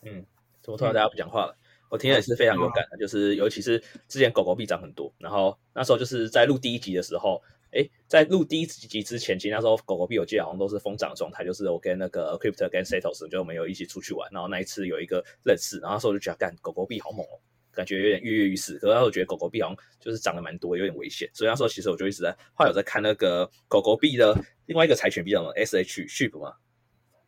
[0.02, 0.24] 嗯，
[0.62, 1.56] 怎么突然大家不讲话了？
[1.90, 17.34] 我听了也是非常有感的，就是尤其是之前狗狗币涨很多，然后那时候就是在录第一集的时候，哎，在录第一集之前，其实那时候狗狗币我记得好像都是疯涨的状态，就是我跟那个 Crypto 跟 Setos 就我们有一起出去玩，然后那一次有一个认识，然后那时候我就觉得干狗狗币好猛哦，
[17.72, 18.74] 感觉有点跃跃欲试。
[18.74, 21.28] 可是那时候觉得狗狗币好像就是涨得蛮多，有点危险。
[21.34, 24.32] 所以那时候其实我就一直在，后来有在看那个狗狗币的
[24.66, 26.54] 另外一个柴犬币叫什么 SH Sheep 嘛？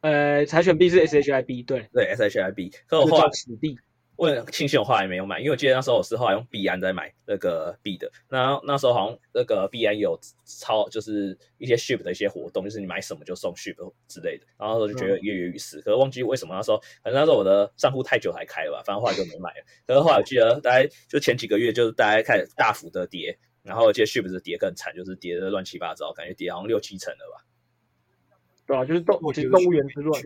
[0.03, 2.73] 呃，柴犬币是 SHIB，对对 SHIB。
[2.87, 3.77] 可我后来此币。
[4.23, 8.09] 我很庆幸我后来没有买，因为我记得那时候我是后来用币安在买那个币的。
[8.29, 13.75] 那那时候好像那个币安有超，就是一些 ship 的一些活动，就是你买什么就送 ship
[14.07, 14.47] 之类的。
[14.57, 19.65] 然后我就觉得跃跃欲试，可是忘记为什么那时候，可能那时候我的账户太久才开了吧，反正后来就没买了。
[19.89, 27.45] 可是后来我记得大概就前几个月，就是大家开始大幅的跌，然后这些 ship 是跌更惨，就是跌的乱七八糟，感觉跌好像六七成了吧。
[28.69, 30.23] 对啊，就是动，我觉得动物园之乱。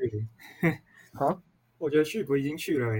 [1.16, 1.40] 啊，
[1.78, 2.92] 我觉得 ship 已经去了。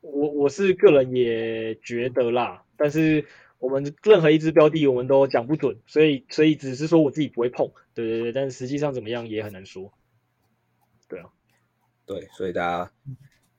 [0.00, 3.26] 我我是个人也觉得啦，但是
[3.58, 9.92] 我们任何一支标的我们都讲不准，所以所以只是说我自己不会碰，对对对，但是实际上怎么样也很难说，
[11.08, 11.26] 对啊，
[12.06, 12.92] 对，所以大家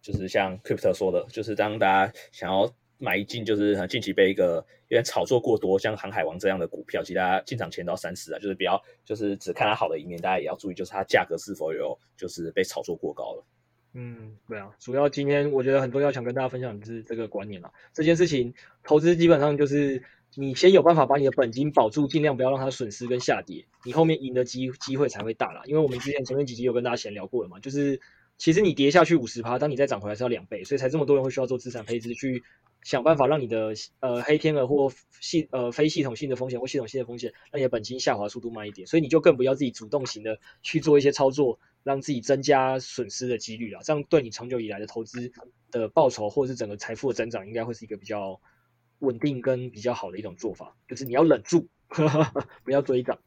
[0.02, 13.46] 就是像 Crypto 说的，就是当大家想要买一进，就是近期被一个有点炒作过多，像航海王这样的股票，其实大家进场前都要三思啊，就是不要就是只看它好的一面，大家也要注意，就是它价格是否有就是被炒作过高了。
[13.94, 17.72] 嗯，对啊，主要今天我觉得很重要，想跟大家分享的是这个观念啦。
[17.94, 20.02] 这件事情，投资基本上就是
[20.36, 25.64] 你先有办法把你的本金保住，尽量不要让它损失跟下跌，你后面赢的机机会才会大啦。
[25.66, 28.00] 因为我们之前前面几集有跟大家闲聊过了嘛，就是
[28.38, 32.44] 其实你跌下去五十趴，当你再涨回来是要两倍，所以才这么多人会需要做资产配置，去
[32.84, 38.88] 想办法让你的呃黑天鹅或系呃非系统性的风险或系统性的风险，让你的本金下滑速度慢一点。
[38.88, 41.60] 所以你就更不要自己主动型的去做一些操作。
[41.84, 45.32] 让自己增加损失的几率啊，这样对你长久以来的投资
[45.72, 48.39] 的报酬，或者是整个财富的增长，应该会是一个比较
[49.00, 50.76] 稳定跟比较好的一种做法。
[50.88, 53.17] 就是你要忍住，呵 呵不要追涨。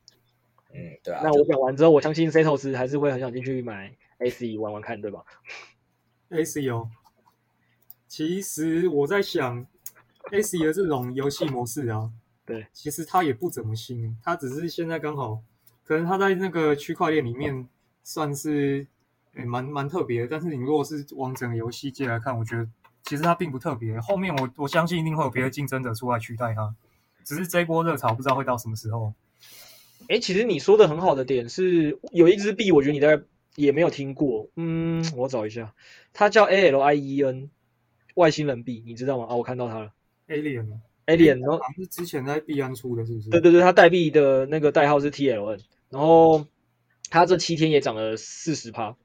[0.72, 1.22] 嗯，对啊。
[1.24, 5.24] 那我讲完之后，我相信 Setos 还是会很想进去买 ACE 玩玩看，对吧
[6.30, 6.88] ？ACE 哦，
[8.06, 9.66] 其实我在想
[10.30, 12.10] ，ACE 的这种游戏模式啊，
[12.46, 15.42] 对，其实它也不怎么新，它只是现在刚好，
[15.82, 17.68] 可能它在那个区块链里面。
[18.04, 18.86] 算是
[19.34, 22.68] 也蛮蛮特别的，但是你如果是往整个游戏界来看，我觉得
[23.02, 23.98] 其实它并不特别。
[23.98, 26.74] 后面我我相信一定会有别的竞争者出来取代它，
[27.24, 29.14] 只是这一波热潮不知道会到什么时候。
[30.08, 33.22] 诶，其实你说的很好的点是，有一支币，我觉得你大概
[33.56, 34.48] 也没有听过。
[34.54, 35.74] 嗯，我找一下，
[36.12, 37.50] 它叫 A L I E N
[38.14, 39.26] 外星人币，你知道吗？
[39.30, 39.92] 啊，我看到它了
[40.28, 43.30] ，Alien，Alien，然后是之前在币安出的，是不是？
[43.30, 46.46] 对对对，它代币的那个代号是 T L N，然后。
[47.10, 48.96] 它这七天也涨了四十趴，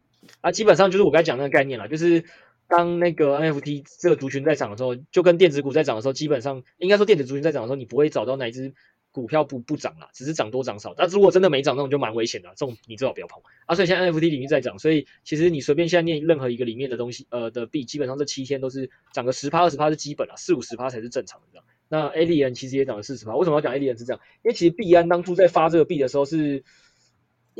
[0.41, 2.23] 啊，基本上就是我刚才讲那个概念啦，就是
[2.67, 8.73] 当那个 NFT 这个族群在涨的时候，就跟电子股在涨的时候，基本上应该说电子族群在涨的时候，你不会找到哪一只
[9.11, 10.93] 股票不不涨啦，只是涨多涨少。
[10.95, 13.41] 但如果真的没涨，那种就蛮危险的，这种你最好不要碰。
[13.65, 21.65] 啊，所以现在 NFT 领域在涨，所以其实你随便现在念任何一个里面的东西，呃的币，基本上这七天都是涨个十趴二十趴是基本啦，四五十趴才是正常的这样。
[21.89, 24.21] 那 Alien 其实也涨了四十趴，为什么要讲 Alien 是这样？
[24.43, 26.63] 因为其实币安当初在发这个币的时候是。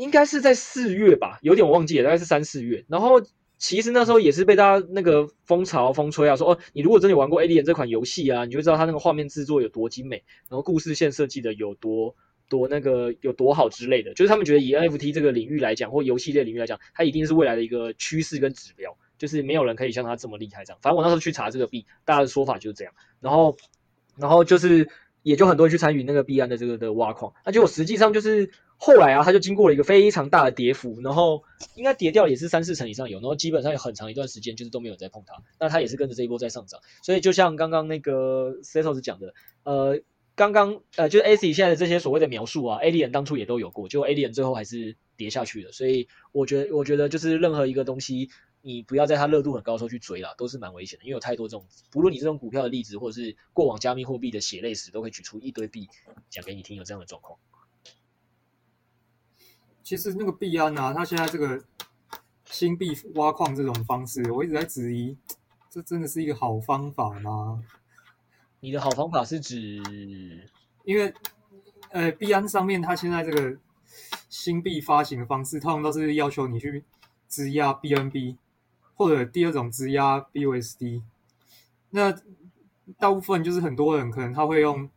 [0.00, 2.82] 应该是在四月吧，有点我忘记了，大概是三四月。
[2.88, 3.20] 然后
[3.58, 12.16] 其实那时候也是被大家那个风潮风吹啊，说哦，你如果真的玩过《Alien》这款游戏啊，你就知道它那个画面制作有多精美，然后故事线设计的有多
[12.48, 14.14] 多那个有多好之类的。
[14.14, 20.78] 就是他们觉得以 NFT 这个领域来讲，或游戏类领域来讲，它一定是未来的一个趋势跟指标，就是没有人可以像它这么厉害这样。
[20.80, 22.94] 反正我那时候去查这个币，大家的说法就是这样。
[23.20, 23.54] 然后，
[24.16, 24.88] 然后就是
[25.22, 28.50] 也就很多人去参与那个币安的这个的挖矿，那结果实际上就是。
[28.82, 35.34] 后来啊，它就经过了一个非常大的跌幅，然后应该跌掉也是三四成以上有，然后基本上有很长一段时间就是都没有再碰它。
[35.58, 40.00] 那它也是跟着这一波在上涨，所以就像刚刚那个 Setos 讲的，呃，
[40.34, 45.72] 刚刚呃就是 AC 现在的这些所谓的描述啊，Alien 当初也都有过，就 Alien 最后还是跌下去了。
[45.72, 48.30] 所以我觉得，我觉得就是任何一个东西，
[48.62, 55.86] 你不要在它热度很高的时候去追啦，都是蛮危险的，因为有太多这种，不论你这种股票的例子，或者是过往加密货币的血泪史，都会举出一堆币
[56.30, 57.38] 讲给你听，有这样的状况。
[59.82, 61.62] 其实那个币安啊，它现在这个
[62.44, 65.16] 新币挖矿这种方式，我一直在质疑，
[65.68, 67.62] 这真的是一个好方法吗？
[68.60, 69.82] 你的好方法是指？
[70.84, 71.12] 因为
[71.90, 73.56] 呃，币安上面它现在这个
[74.28, 76.84] 新币发行的方式，通常都是要求你去
[77.28, 78.36] 质押 BNB，
[78.94, 81.02] 或者第二种质押 BUSD。
[81.90, 82.14] 那
[82.98, 84.88] 大部分就是很多人可能他会用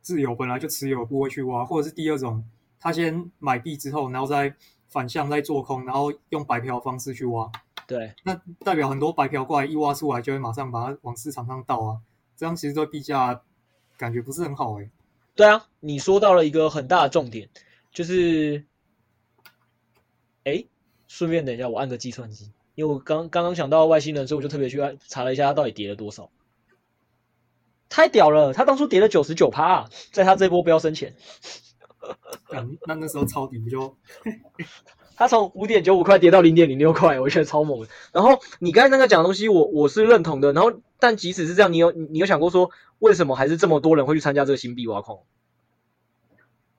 [0.00, 2.44] 自由本来就持有不会去挖，或者是第二种。
[2.82, 4.52] 他先买币之后，然后再
[4.88, 7.50] 反向再做空，然后用白嫖方式去挖。
[7.86, 12.00] 对，那代表很多白嫖过来一挖出来，就会马上把它往市场上倒啊。
[12.36, 13.40] 这样其实对币价
[13.96, 14.90] 感觉不是很好哎、欸。
[15.36, 17.48] 对啊，你说到了一个很大的重点，
[17.92, 18.64] 就是，
[20.44, 20.64] 哎，
[21.06, 26.28] 顺便等一下，我按个计算机，因为我刚刚刚想到外星人，所以我就特别去按查了一下它到底跌了多少。
[27.88, 28.54] 太屌了！
[28.54, 31.14] 他当初跌了九十九趴，啊，在他这波飙升前，
[32.86, 33.96] 那那时候抄底不就？
[35.14, 37.86] 他从五点九五块跌到零点零六块，我觉得超猛。
[38.12, 40.52] 然后你刚才那个讲的东西我，我我是认同的。
[40.52, 45.18] 然后，但即使是这样，你有你有想过说，为什么还是这么多人会去参加这个新币挖矿？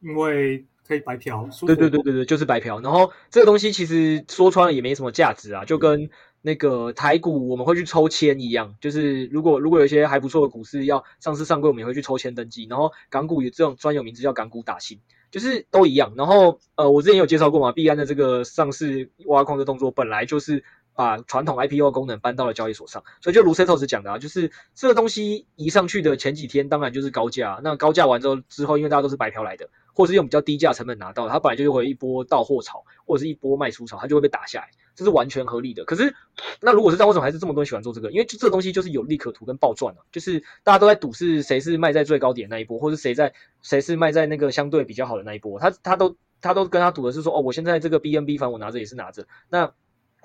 [0.02, 1.48] 因为可以白嫖。
[1.66, 2.82] 对对对对对，就是白嫖。
[2.82, 6.10] 然后这个东西其实说穿了也没什么价值啊，就跟
[6.44, 12.68] 那个台股我们会去抽签一样，就是如果如果有一些还不错的股市要上市上柜，我们也会去抽签登记。
[12.70, 15.00] 然后港股有这种专有名字叫港股打新。
[15.32, 34.70] 就是都一样，然后呃，我之前有介绍过嘛，币安的这个上市挖矿的动作，本来就是把传统 IPO 功能搬到了交易所上，所以就卢 Setos 讲的啊，就是这个东西移上去的前几天，当然就是高价，那高价完之后之后，因为大家都是白嫖来的，或是用比较低价成本拿到，它本来就会一波到货潮，或者是一波卖出潮，它就会被打下来。
[34.96, 35.84] 这是完全合理的。
[35.86, 36.14] 可是，
[36.62, 38.12] 那如果是这样，为什么还是这么多人喜欢做这个？
[38.12, 45.60] 因为这东西就是有利可图跟暴赚啊，就是大家都在赌是谁是卖在最高点那一波，或是谁在谁是卖在那个相对比较好的那一波。
[45.60, 49.26] 他他都他都跟他赌的是说，哦，我现在这个 BNB 反正我拿着也是拿着。
[49.50, 49.74] 那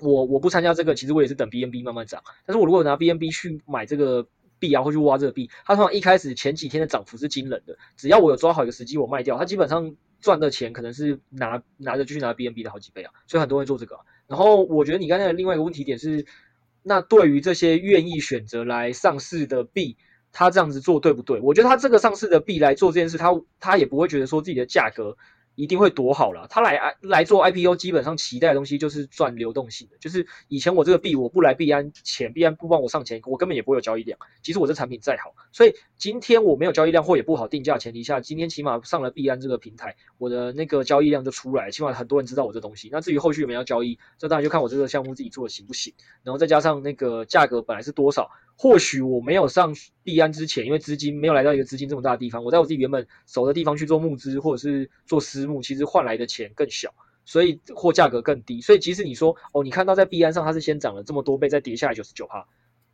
[0.00, 2.22] 我我不参加这个，其实我也是等 BNB 慢慢涨。
[2.44, 4.26] 但是我如果拿 BNB 去买这个
[4.58, 7.76] 币啊，或去挖这个币，它通常一开始前几天的涨幅是惊人的。
[7.96, 13.12] 只要我有抓好一个时机，我卖掉，它基本上赚的钱可能是拿拿着继续拿 BNB 的好几倍啊。
[13.26, 14.02] 所以很多人做这个啊。
[14.26, 16.26] 然后我觉得你刚才的另外一个问题点是，
[16.82, 19.96] 那对于这些愿意选择来上市的币，
[20.32, 21.40] 他这样子做对不对？
[21.40, 25.16] 我觉得他这个上市的币来做这件事，他他也不会觉得说自己的价格。
[25.58, 26.46] 一定会多好了。
[26.48, 29.98] 他来来做 IPO，基本上期待的东西就是赚流动性的。
[29.98, 34.16] 就是以前我这个币，我不来币安钱，币安不帮我上钱，我根本也不会有交易量。
[34.40, 42.88] 即使我这产品再好，所以今天我没有交易量或也不好定价前提下，今天起码上了币安这个平台，我的那个交易量就出来，起码很多人知道我这东西。
[42.92, 45.92] 那至于后续有没有交易，这当然就看我这个项目自己做的行不行。
[46.22, 48.30] 然后再加上那个价格本来是多少。
[48.60, 56.92] 或许我没有上币安之前，因为资金没有来到一个资金这么大的地方，我在我自己原本熟的地方去做募资或者是做私募，其实换来的钱更小，
[57.24, 58.60] 所以或价格更低。
[58.60, 62.44] 所以即使你说哦，你看到在币安上它是先涨了这么多倍，再跌下来九十九趴，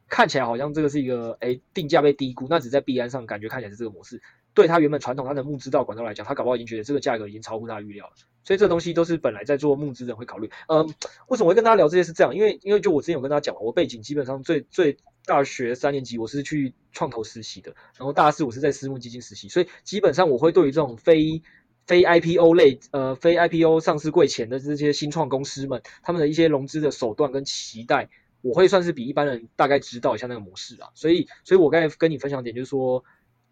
[0.07, 4.21] 看起来好像这个是一个诶定价被低估，那只在币安上感觉看起来是这个模式。
[4.55, 8.13] 对他原本传统他的募资道管道来讲，他搞不好已经觉得这个价格已经超乎他预料了，
[8.45, 10.49] 所以这东西都是本来在做募资的人会考虑。
[10.69, 10.87] 嗯，
[11.27, 12.35] 为什么我会跟大家聊这些是这样？
[12.35, 21.43] 因为因为就我之前有跟大家讲，我背景基本上最最大学三年级我是去创投实习的，然后大四我是在私募基金实习，所以基本上我会对于这种非
[21.85, 28.09] 非 IPO 类呃非 IPO 上市柜前的这些新创公司们，他们的一些融资的手段跟期待，
[28.41, 30.91] 我会算是比一般人大概知道一下那个模式啊。
[30.95, 33.05] 所以所以我刚才跟你分享点就是说。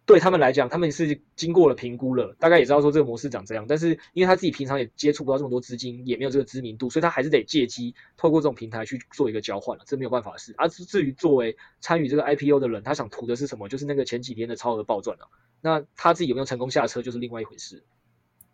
[0.05, 3.65] 对他们来讲，他们是经过了评估了，大概也知道说这个模式长这样。
[3.69, 10.53] 但是因为他自己平常也接触不到这么多资金，也没有这个知名度，所以他还是得借机透过这种平台去做一个交换了，这没有办法的事。
[10.59, 13.69] 而、啊、至于作为参与这个 IPO 的人，他想图的是什么？
[13.69, 15.27] 就是那个前几天的超额暴赚啊。
[15.61, 17.85] 那他自己有没有成功下车，就是另外一回事。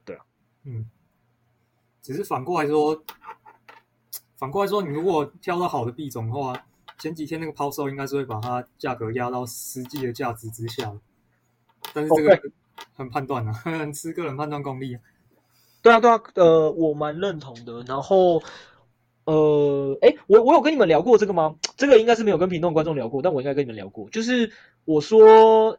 [0.04, 0.24] 对啊，
[0.64, 0.84] 嗯，
[2.02, 3.02] 只是反过来说，
[4.36, 6.66] 反过来说，你如果挑到好的币种的话，
[6.98, 10.94] 前几天那个抛售应该是会把它价格压到实际的价值之下。
[11.94, 12.40] 但是这个
[12.94, 15.00] 很判断啊，很 吃个人判断功力啊。
[15.82, 17.82] 对啊，对啊，呃，我蛮认同的。
[17.86, 18.42] 然后，
[19.24, 21.56] 呃，哎，我我有跟你们聊过这个吗？
[21.76, 24.10] 这个应该是没有跟屏东观众聊过，但我应该跟你们聊过。
[24.10, 24.52] 就是
[24.84, 25.78] 我说，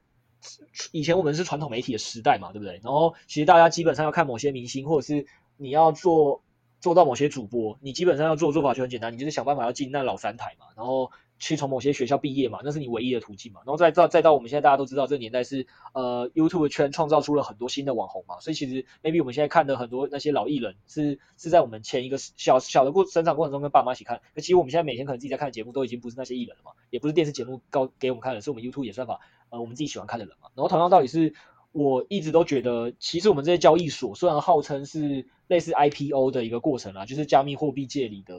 [0.93, 2.79] 以前我们是传统媒体的时代嘛，对不对？
[2.83, 5.25] 然后其实大家基本上要看某些明星，或者是
[5.57, 6.41] 你要做
[6.79, 11.11] 做到某些主播，你基本上要做的做法就很简单，你就是想办法要进那老三台嘛，然后。
[11.39, 13.61] 去从某些学校毕业嘛，那是你唯一的途径嘛。
[13.65, 18.39] 然后再到再到我们现在大家都知道，这个年代是呃 YouTube 圈创造出了很多新的网红嘛。
[18.41, 24.21] 所以其实 maybe 我们现在看的很多那些老艺人是是在我们前一个小小的过成长过程中跟爸妈一起看。
[24.35, 30.49] 那其实我们现在每天可能自己在看的节目都已经不是那些艺人了嘛，也不是电视节目告给我们看的，是我们 YouTube 演算法呃我们自己喜欢看的人嘛。
[30.55, 31.33] 然后同样道理是，
[31.71, 38.35] 我一直都觉得，其实我们这些交易所虽然号称是类似 IPO 的一个过程啊，就是加密货币界里的。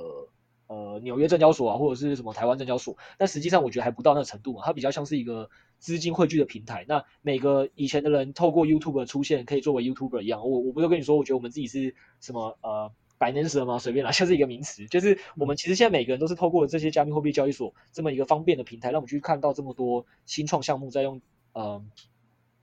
[0.71, 6.85] 呃，纽约证交所啊，或者是什么台湾证交所，但实际上我觉得还不到那个程度嘛，它比较像是一个资金汇聚的平台。
[6.87, 10.49] 那每个以前的人透过 YouTube 出现，可以作为 YouTuber 一样。
[10.49, 13.81] 我我不是跟你说，我觉得我们自己是什么呃百年蛇吗？
[13.81, 21.21] 随便啦， 像是一个名词，就是我们其实现在每个人都是透过这些加密货币交易所这么一个方便的平台，让我们去看到这么多新创项目在用
[21.53, 21.85] 呃。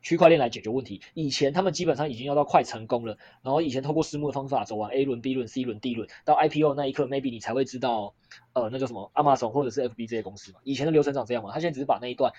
[0.07, 8.13] 区块链来解决问题，以前他们基本上已经要到快成功了，然后以前透过私募的方法走完 A 轮、B 轮、C 轮、D 轮，到 IPO 那一刻，maybe 你才会知道，
[8.53, 10.59] 呃，那叫什么 Amazon 或者是 FB 这些公司嘛。
[10.63, 12.31] 以前的流程长这样嘛，他现在只是把那一段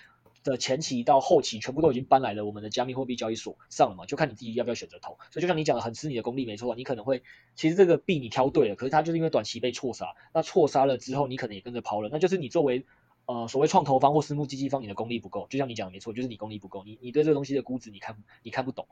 [0.44, 5.18] 的前期到后期全部都已经搬来了我们的加密货币交易所上了嘛，就看你自己要不要选择投。
[5.30, 7.22] 所以就像你讲的，很吃你的功力没错，你可能会
[7.54, 12.86] 其实这个币你挑对了，可是它就是因为短期被错杀，那错杀了之后你可能也跟着抛了，那就是你作为。
[13.28, 18.88] 呃所谓创投方或私募基金方，你的功力不够，就像你讲的没错，就是你功力不够，你你对这个东西的估值你看你看不懂，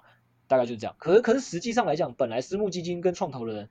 [0.47, 0.95] 大概就是这样。
[0.99, 3.71] 可是可是实际上来讲，本来私募基金跟创投的人。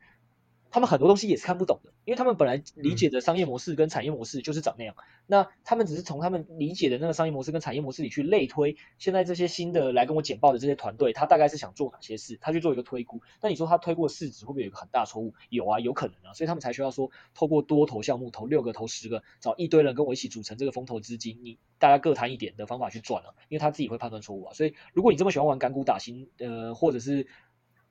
[0.76, 4.94] 他们很多东西也是看不懂的，因为他们本来理解的商业模式跟产业模式就是长那样。
[4.98, 13.22] 嗯、那他们只是从他们理解的那个商业模式跟产业模式里去类推，现在这些新的来跟我简报的这些团队，他大概是想做哪些事，他去做一个推估。
[13.42, 15.34] 那你说他推过市值会不会有一个很大错误？
[15.48, 16.34] 有啊，有可能啊。
[16.34, 24.54] 所以他们才需要说，透过多投项目，投六个、投十个，找一堆人跟我一起组成这个风投资金，你大家各谈一点的方法去赚、啊，因为他自己会判断错误啊。
[24.54, 27.28] 所以如果你这么喜欢玩港股打新，呃，或者是。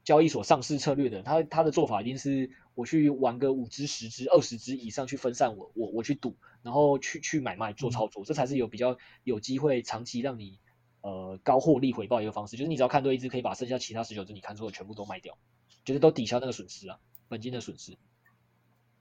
[0.05, 10.61] 交易所上市策略的，他他的做法一定是我去玩个五只、十只、二十只以上去分散我我我去赌，然后去去买卖做操作，嗯、这才是有比较有机会长期让你
[11.01, 12.57] 呃高获利回报一个方式。
[12.57, 15.39] 就是你只要看对一只，可以把剩下其他十九只你看错的全部都卖掉，
[15.85, 16.99] 就是都抵消那个损失啊，
[17.29, 17.97] 本金的损失。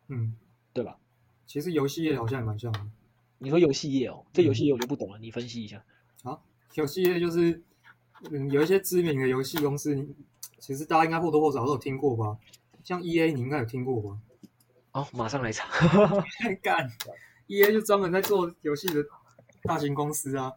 [0.07, 0.35] 嗯，
[0.73, 0.97] 对吧？
[1.45, 2.79] 其实游戏业好像也蛮像的。
[3.39, 5.83] 你说游戏业哦，这游戏业我就不懂了，嗯、你分析一下。
[6.23, 6.45] 好，
[6.75, 7.61] 游戏业就是
[8.31, 10.07] 嗯有一些知名的游戏公司。
[10.59, 12.37] 其实大家应该或多或少都有听过吧，
[12.85, 14.17] 像 E A 你应该有听过吧？
[14.93, 15.67] 哦，马上来查。
[16.63, 16.89] 干
[17.47, 19.03] ，E A 就专门在做游戏的
[19.63, 20.53] 大型公司啊。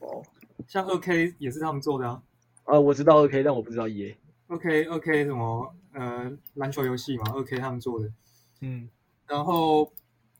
[0.00, 0.22] 哦，
[0.68, 2.22] 像二 K 也是他们做的啊。
[2.64, 4.18] 啊，我知道二 K，但我不知道 E A。
[4.48, 5.74] 二 K 二 K 什么？
[5.94, 8.12] 呃，篮球游戏嘛，二 K 他们做的。
[8.60, 8.90] 嗯。
[9.26, 9.90] 然后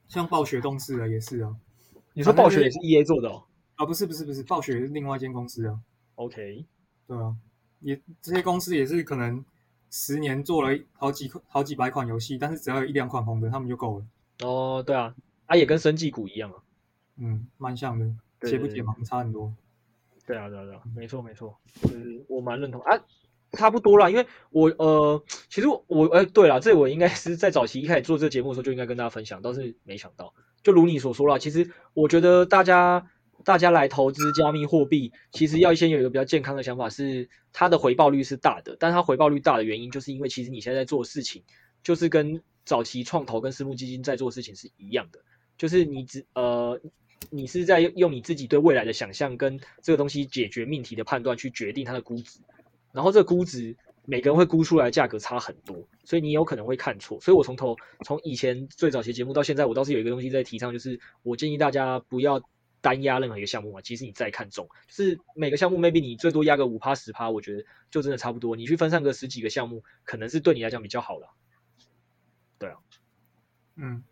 [0.09, 1.57] 像暴雪动视啊，也是啊。
[2.13, 3.45] 你说暴雪也是 E A 做的哦？
[3.77, 5.81] 啊，不是不是不是，暴雪是另外一间公司啊。
[6.17, 6.67] OK。
[7.07, 7.37] 对啊。
[7.81, 9.45] 也这些公司也是可能
[9.91, 14.07] 十年做了好几好几百款游戏，但是只要有一两款红的，他们就够了。
[14.41, 15.15] 哦，对啊，
[15.45, 16.57] 啊也跟生技股一样啊。
[17.19, 18.07] 嗯，蛮像的，
[18.49, 19.53] 解不解盲差很多。
[20.27, 22.99] 对啊，对啊，对啊，没错没错，就是我蛮认同啊，
[23.53, 33.07] 差不多啦，因为我呃，其实我哎、欸，对了，这我应该是在早期一开始做这个节目的时候就应该跟大家分享，倒是没想到，就如你所说啦，其实我觉得大家。
[33.47, 38.77] 大家来投资加密货币，其实要先有一个比较健康的想法，是它的回报率是大的。
[38.81, 41.45] 但它回报率大的原因，就是因为其实你现在在做事情，
[41.85, 45.21] 就是跟早期创投跟私募基金在做事情是一样的，
[45.57, 46.81] 就是你只呃，
[47.31, 52.41] 你是在用你自己对未来的想象跟这个东西解决命题的判断去决定它的估值，
[52.93, 53.77] 然后这个估值
[54.07, 57.21] 每个人会估出来价格差很多，所以你有可能会看错。
[57.21, 62.43] 所以我从头从以前最早期节目到现在，我倒是有一个东西在提倡，就是我建议大家不要。
[62.87, 68.55] 单压任何一个项目嘛，其实你再看中，就是每个项目 maybe 你最多压个五趴十趴，我觉得就真的差不多。
[68.55, 71.35] 你去分散个十几个项目，可能是对你来讲比较好了。
[72.61, 72.77] 对啊，
[73.75, 74.05] 嗯，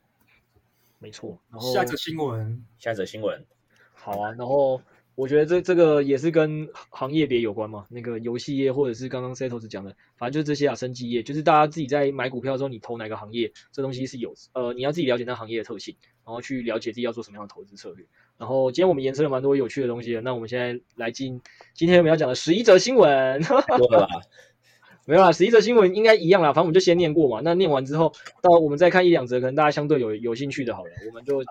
[0.99, 1.39] 没错。
[1.53, 3.47] 然后下则新闻，下则新闻，
[3.95, 4.33] 好啊。
[4.33, 4.83] 然后
[5.17, 18.05] 我觉得这这个也是跟行业别有关嘛，那个游戏业或者是刚刚 Setos 讲的，反正就是这些啊，生技业，就是大家自己在买股票的时候，你投哪个行业，这东西是有呃，你要自己了解那行业的特性，然后去了解自己要做什么样的投资策略。
[18.39, 21.41] 然后今天我们延伸了蛮多有趣的东西的，那我们现在来进
[21.75, 23.41] 今天我们要讲的十一则新闻。
[25.07, 27.41] 没有啦，十一则新闻应该一样啦，反正我们就先念过嘛。
[27.45, 31.45] 那念完之后，到我们再看一两则，可能大家相对有有兴趣的，好了，我们就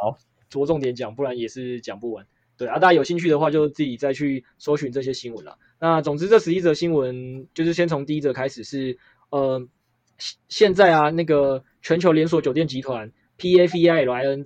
[0.49, 2.25] 着重点讲，不然也是讲不完。
[2.63, 5.57] 对啊，大家有兴趣的话，就自己再去搜寻这些新闻啦。
[5.79, 8.97] 那总之，这十一则新闻就是先从第一则开始是，
[9.29, 9.67] 呃，
[10.47, 14.45] 现在啊，那个全球连锁酒店集团 P A V I L I N。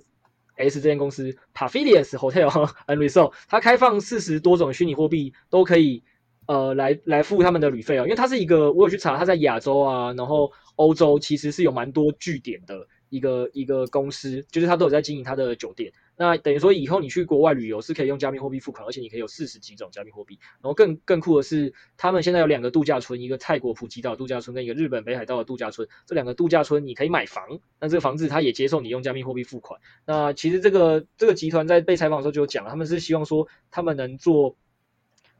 [0.60, 2.50] S 这间公司 Pavilions Hotel
[2.88, 6.02] and Resort，它开放四十多种虚拟货币都可以，
[6.48, 15.92] 呃，来来付他们的旅费啊，因为它是一个，我有去查，它在亚洲啊，然后欧洲其实是有蛮多据点的一个一个公司，就是它都有在经营它的酒店。
[16.18, 20.38] 那等于说，以后你去国外旅游是可以用加密货币付款，而且你可以有四十几种加密货币。
[20.54, 25.88] 然后更更酷的是，他们现在有两个度假村，一个泰国普吉岛度假村跟一个日本北海道的度假村。
[26.06, 29.80] 这两个度假村你可以买房，那这个房子它也接受你用加密货币付款。
[30.04, 34.56] 那其实这个这个集团在被采访的时候就有讲了，他们是希望说他们能做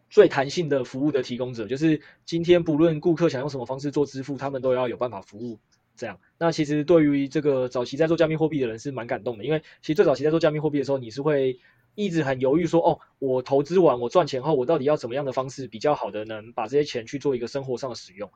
[0.09, 5.59] 最弹性的服务的提供者，就是今天不论顾客想用什么方式做支付，他们都要有办法服务。
[5.99, 11.59] 这样，那其实对于这个早期在做加密货币的人是蛮感动的，因为其实最早期在做加密货币的时候，你是会
[11.97, 18.31] 一直很犹豫说，哦，我投资完我赚钱后，我到底要怎么样的方式比较好的能把这些钱去做一个生活上的使用？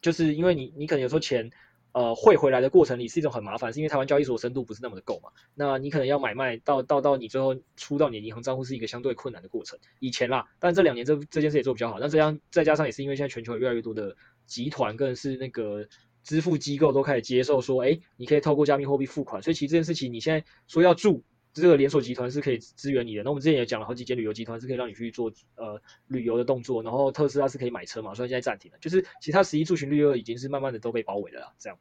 [0.00, 1.50] 就是因为你你可能有时候钱，
[1.90, 9.76] 呃，汇回来的过程里是一种很麻烦，是因为台湾交易所深度不是那么的够嘛，那你可能要买卖到到到你最后出到你银行账户是一个相对困难的过程。
[9.98, 15.88] 以前啦，但这两年这这件事也做比较好，那这样再加上也是因为现在全球越来越多的集团更是那个。
[16.22, 23.22] 支付机构都开始接受说，哎，你可以透过加密货币付款，所以其实这件事情你现在说要住这个连锁集团是可以支援你的。
[23.22, 28.78] 那我们之前也讲了好几间旅游集团是可以让你去做呃旅游的动作，然后特斯拉是可以买车嘛，所以现在暂停了。
[28.80, 31.78] 就是其他十一住行绿二已经是慢慢的都被包围了啦，这样。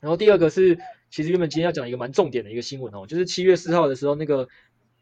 [0.00, 0.78] 然后第二个是，
[1.10, 4.48] 其实原本今天要讲一个蛮重点的一个新闻哦，就是七月四号的时候，那个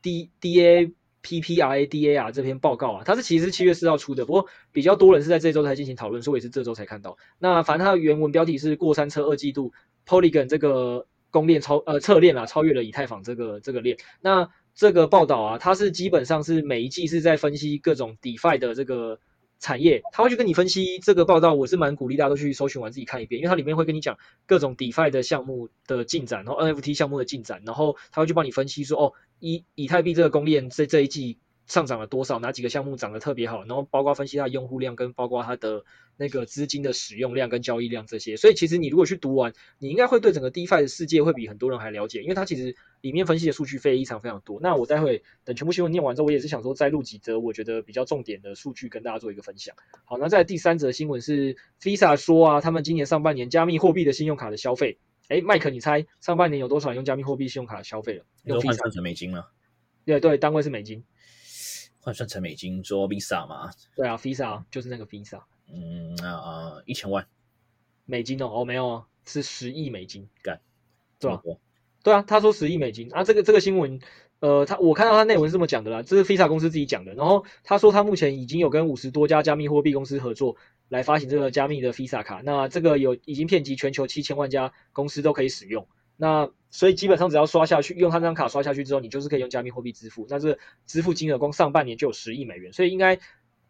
[0.01, 7.17] D D A P P R A D A R 这篇报告啊，它是其实是七月四号出的，不过比较多人是在这周才进行讨论，所以我也是这周才看到。
[7.39, 9.73] 那反正它的原文标题是过山车二季度
[10.07, 13.97] Polygon 这个公链超呃侧链啊超越了以太坊这个这个链。
[14.21, 19.19] 那这个报道啊，它是基本上是每一季是在分析各种 DeFi 的这个。
[19.63, 31.39] 产业，他会去跟你分析这个报道，我是蛮鼓励大家都去搜寻完自己看一遍，因为它里面会跟你讲各种 DeFi 的项目的进展，然后 NFT 项目的进展，然后他会去帮你分析说，哦，以以太币这个公链这这一季
[31.73, 35.85] 上涨了多少，哪几个项目涨得特别好，然后包括分析它的用户量跟包括它的
[36.19, 42.77] 那个资金的使用量跟交易量这些，所以其实你如果去读完，你应该会对整个 DeFi 的世界会比很多人还了解，因为它其实。
[43.03, 49.75] 里面分析的数据非常非常多，那我待会等全部新闻念完之后，我也是想说再录几则我觉得比较重点的数据跟大家做一个分享。
[50.05, 58.25] 好，那在第三则新闻是 Visa 说啊，他们今年上半年加密货币的信用卡的消费，哎，麦克，你猜上半年有多少人用加密货币信用卡消费了？
[58.45, 59.51] 用换算成美金了？
[60.05, 61.03] 对对，单位是美金，
[62.03, 63.71] 换算成美金做 Visa 嘛？
[63.95, 65.41] 对啊，Visa 就是那个 Visa。
[65.73, 67.27] 嗯，啊呃一千万
[68.05, 70.61] 美金哦，哦没有啊，是十亿美金，干，
[71.19, 71.41] 对吧？
[72.03, 74.01] 对啊，他说十亿美金啊，这个这个新闻，
[74.41, 77.15] 呃，他我看到他内文是这么讲的啦，这是 Visa 公司自己讲的。
[77.15, 80.57] 然后他说他目前已经有跟五十多家加密货币公司合作，
[80.89, 82.43] 来发行这个加密的 Visa 卡。
[82.45, 85.87] 那这个有已经遍及全球七千万家公司都可以使用。
[86.17, 90.27] 那所以基本上只要刷下去，用他那张卡刷下去之后，你就是可以用加密货币支付。
[90.29, 93.21] 那这支付金额光上半年就有十亿美元，所以应该。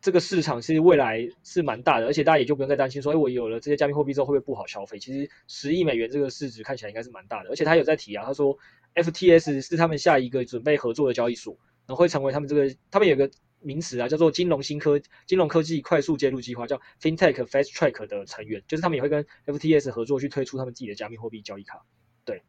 [0.05, 4.99] 这个市场是未来是蛮大的，而且大家也就不用再担心说，哎，我有了这些加密货币之后会不会不好消费？
[4.99, 8.59] 其实十亿美元这个市值看起来应该是蛮大的，而且他有在提啊，他说
[8.97, 13.31] FTS 是他们下一个准备合作的交易所，然后会成为他们这个，他们有个
[13.61, 21.81] 名词啊，叫做金融新科金融科技快速接入计划，叫 FinTech Fast Track 的成员，就是他们也会跟 FTS 合作去推出他们自己的加密货币交易卡。
[22.25, 22.43] 对，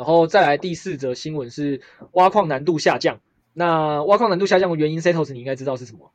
[0.00, 1.82] 然后再来第四则新闻是
[2.12, 3.20] 挖矿难度下降，
[3.52, 6.10] 那挖矿难度下降的原因，Setos 你应该知道是什么？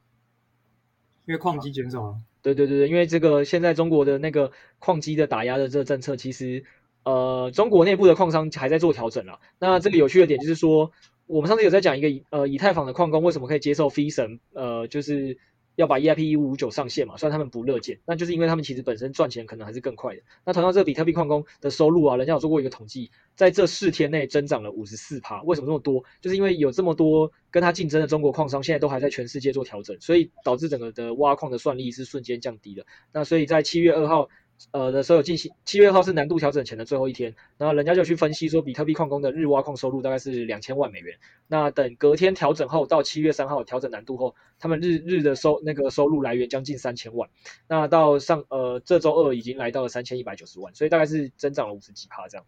[1.27, 6.65] 因为矿机减少了，对对对对，因为这个现在中国的那个矿机的打压的这个政策，其实
[7.03, 9.39] 呃中国内部的矿商还在做调整了。
[9.59, 10.91] 那这个有趣的点就是说，
[11.27, 15.37] 我们上次有在讲一个以呃以太坊的矿工为什么可以接受 fee 审，呃就是。
[15.75, 20.21] 要把 EIP 一五五九上线嘛，虽然他们不乐见，那就是因为他们其实本身赚钱可能还是更快的。
[20.45, 25.41] 那同样，这个比特币矿工的收入啊，人家有做过一个统计，在这四天内增长了五十四趴。
[25.43, 26.03] 为什么这么多？
[26.21, 32.85] 就是因为有这么多跟他竞争的中国矿商，现在都还在全世界做调整，所以导致整个的挖矿的算力是瞬间降低的。
[33.11, 34.29] 那所以在七月二号。
[34.71, 41.17] 呃的时候有进行，七月号是难度调整前的最后一天，然后人家就去分析说，比特币矿工的日挖矿收入大概是两千万美元。
[41.47, 47.29] 那等隔天调整后，到七月三号调整难度后，他们日日的收那个收入来源将近三千万。
[47.67, 52.45] 那到上呃这周二已经来到了三千一百九十万，所以大概是增长了五十几趴这样。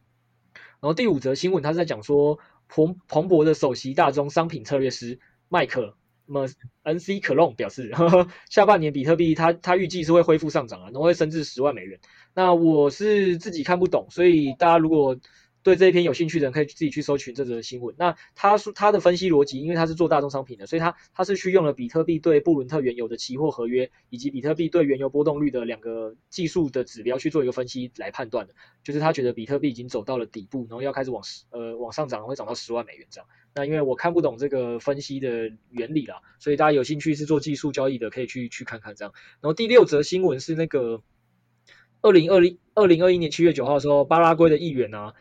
[0.80, 5.96] 然后第五则新闻，他是在讲说彭彭博的首席大宗商品策略师麦克。
[6.28, 6.48] 那么
[6.84, 12.00] ，NC Clone 表示，呵呵，下半年比特币它它预计是会恢复上涨啊，然后会升至十万美元。
[12.34, 15.18] 那我是自己看不懂，所以大家如果
[15.68, 17.94] 对这一篇有兴趣的人，可以自己去搜寻这则新闻。
[17.98, 28.54] 那他说他的分析逻辑，因为他是做大宗商品的，所以他他是去用了比特币对布伦特原油的期货合约，以及比特币对原油波动率的两个技术的指标去做一个分析来判断的。
[28.82, 33.28] 就是他觉得比特币已经走到了底部，然后要开始往呃往上涨，会涨到十万美元这样。
[33.54, 39.14] 那因为我看不懂这个分析的原理啦，所以大家有兴趣是做技术交易的，可以去去看看这样。
[39.42, 41.02] 然后第六则新闻是那个
[42.00, 45.14] 二零二零二零二一年七月九号的时候，巴拉圭的议员啊。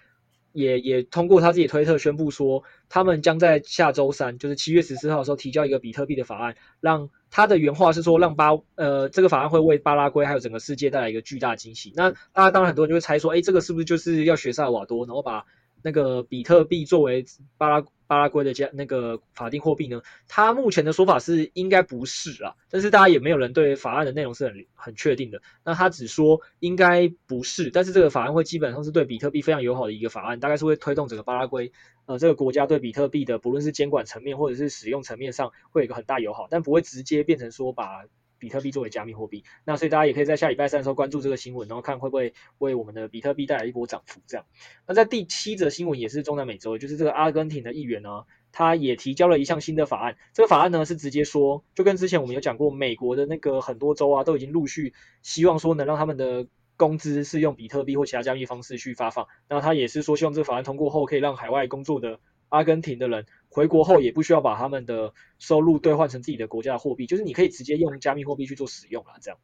[0.56, 11.92] 也也通过他自己推特宣布说，他们将在下周三，就是七月十四号的时候提交一个比特币的法案，让他的原话是说，让巴呃这个法案会为巴拉圭还有整个世界带来一个巨大惊喜。
[11.94, 15.44] 那大家当然很多人就会猜说，哎，这个是不是就是要学萨尔瓦多，然后把
[15.82, 17.24] 那个比特币作为
[17.58, 20.00] 巴拉巴拉圭的加那个法定货币呢？
[20.28, 25.42] 他目前的说法是应该不是啊，但是大家也没有人对法案的内容是很很确定的。
[25.64, 31.72] 那他只说应该不是，但是这个法案会基本上是对比特币非常友好的一个法案，大概是会推动整个巴拉圭
[32.06, 38.04] 呃这个国家对比特币的不论是监管层面或者是使用层面上会有一个很大友好，但不会直接变成说把。
[38.38, 44.20] 比特币作为加密货币，那所以大家也可以在下礼拜三的时候关注这个新闻，然后看会不会为我们的比特币带来一波涨幅。
[44.26, 44.46] 这样，
[44.86, 50.16] 那在第七则新闻也是中南美洲，就是这个阿根廷的议员呢，他也提交了一项新的法案。
[50.34, 59.26] 这个法案呢是直接说，就跟之前我们有讲过，美国的那个很多州啊都已经陆续希望说能让他们的工资是用比特币或其他加密方式去发放。
[59.48, 62.20] 那他也是说，希望这个法案通过后可以让海外工作的
[62.50, 63.24] 阿根廷的人。
[63.56, 69.40] 回国后也不需要把他们的收入兑换成自己的国家的货币，就是你可以直接用加密货币去做使用啊，这样。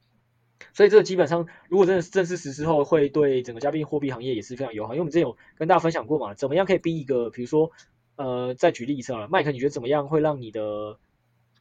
[0.75, 4.93] 所以这个基本上，如果真的正式实施后，会对整个加密货币行业也是非常友好。
[4.93, 7.71] 因为我们之前有跟大家分享过嘛，怎么样可以逼一个，比如说
[8.17, 10.99] 呃，再举例一次啊，麦克，你觉得怎么样会让你的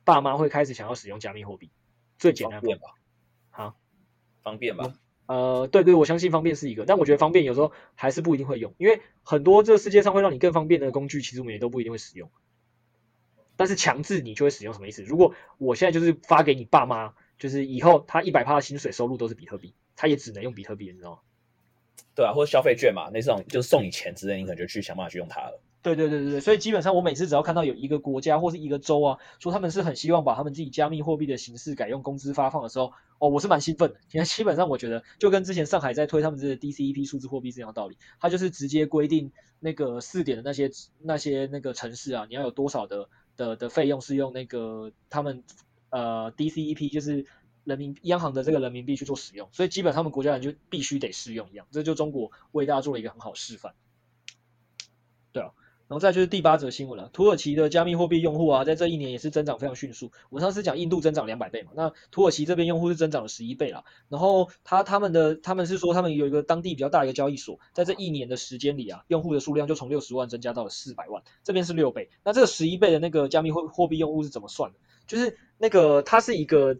[0.03, 1.71] 爸妈会开始想要使用加密货币？
[2.17, 2.81] 最简单的吧？
[3.49, 3.75] 好，
[4.43, 4.93] 方便吧？
[5.27, 12.29] 呃，对对，我相信方便是一个，但我觉得方便有时候还是不一定会用，因为很多这个世界上会让你更方便的工具，其实我们也都不一定会使用。
[13.61, 15.03] 但是强制你就会使用什么意思？
[15.03, 21.19] 如果我现在就是发给你爸妈，就是以后他一百趴的薪水收入都是比特币，他也只能用比特币，你知道吗？
[22.15, 25.61] 对啊，或者消费券嘛，那种就是送你钱之类，你可能就去想办法去用它了。
[25.83, 33.99] 对对对对对，所以基本上我每次只要看到有一个国家或是一个州啊，说他们是很希望把他们自己加密货币的形式改用工资发放的时候，哦，我是蛮兴奋的。
[34.11, 45.43] 因为基本上我觉得就跟之前上海在推他们这个 DCEP 数字货币是一样的道理，它就是直接规定那个试点的那些那些那个城市啊，你要有多少的的的费用是用那个他们
[45.89, 47.25] 呃 DCEP 就是
[47.63, 53.73] 人民央行的这个人民币去做使用，所以基本他们国家人就必须得适用一样，这就中国为大家做了一个很好示范。
[55.91, 60.13] 然后再就是第八则新闻了，土耳其的加密货币用户啊，在这一年也是增长非常迅速。
[60.29, 63.83] 我上次讲印度增长两百倍嘛，那土耳其这边用户是增长了十一倍了。
[64.07, 72.09] 然后他他们的他们是说，他们有一个当地比较大的一个交易所，在这一年的时间里啊，用户的数量就从六十万增加到了四百万，这边是六倍。
[72.23, 74.77] 那这个十一倍的那个加密货货币用户是怎么算的？
[75.07, 76.77] 就是那个它是一个。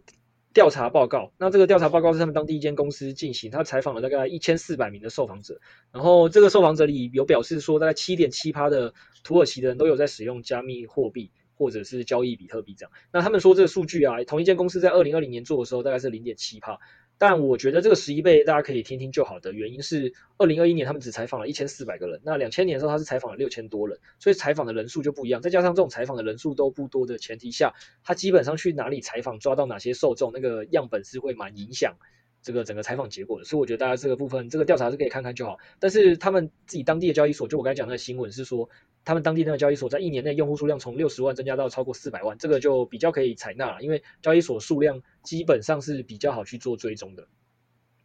[0.52, 5.60] 调查报告，那这个调查报告是他们当地一间公司进行，他采访了大概一千四百名的受访者，
[5.92, 8.92] 然后这个受访者里有表示说，大概七点七趴的
[9.24, 12.92] 土耳其的人都有在使用加密货币或者是交易比特币这样。
[13.12, 16.78] 那他们说这个数据啊，同一间公司在二零二零年做的时候大概是零点七趴。
[17.22, 25.40] 但我觉得这个十一倍大家可以听听就好的原因是，二零二一年他们只采访了一千四百个人，那两千年的时候他是采访了六千多人，所以采访的人数就不一样。
[25.40, 31.94] 再加上这种采访的人数都不多的前提下，他基本上去哪里采访，抓到哪些受众，那个样本是会蛮影响
[32.42, 33.44] 这个整个采访结果的。
[33.44, 35.58] 所以我觉得大家这个部分这个调查是可以看看就好。
[35.78, 38.68] 但是他们自己当地的交易所，就我刚才讲那个新闻是说。
[39.04, 47.26] 他们当地那个交易所，在一年内用户数量从六十万增加到超过四百万，这个就比较可以采纳了，因为交易所数量基本上是比较好去做追踪的。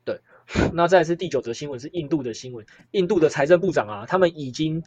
[0.05, 0.21] 对，
[0.73, 2.65] 那再来是第九则新闻，是印度的新闻。
[2.89, 4.81] 印度的财政部长啊，他们已经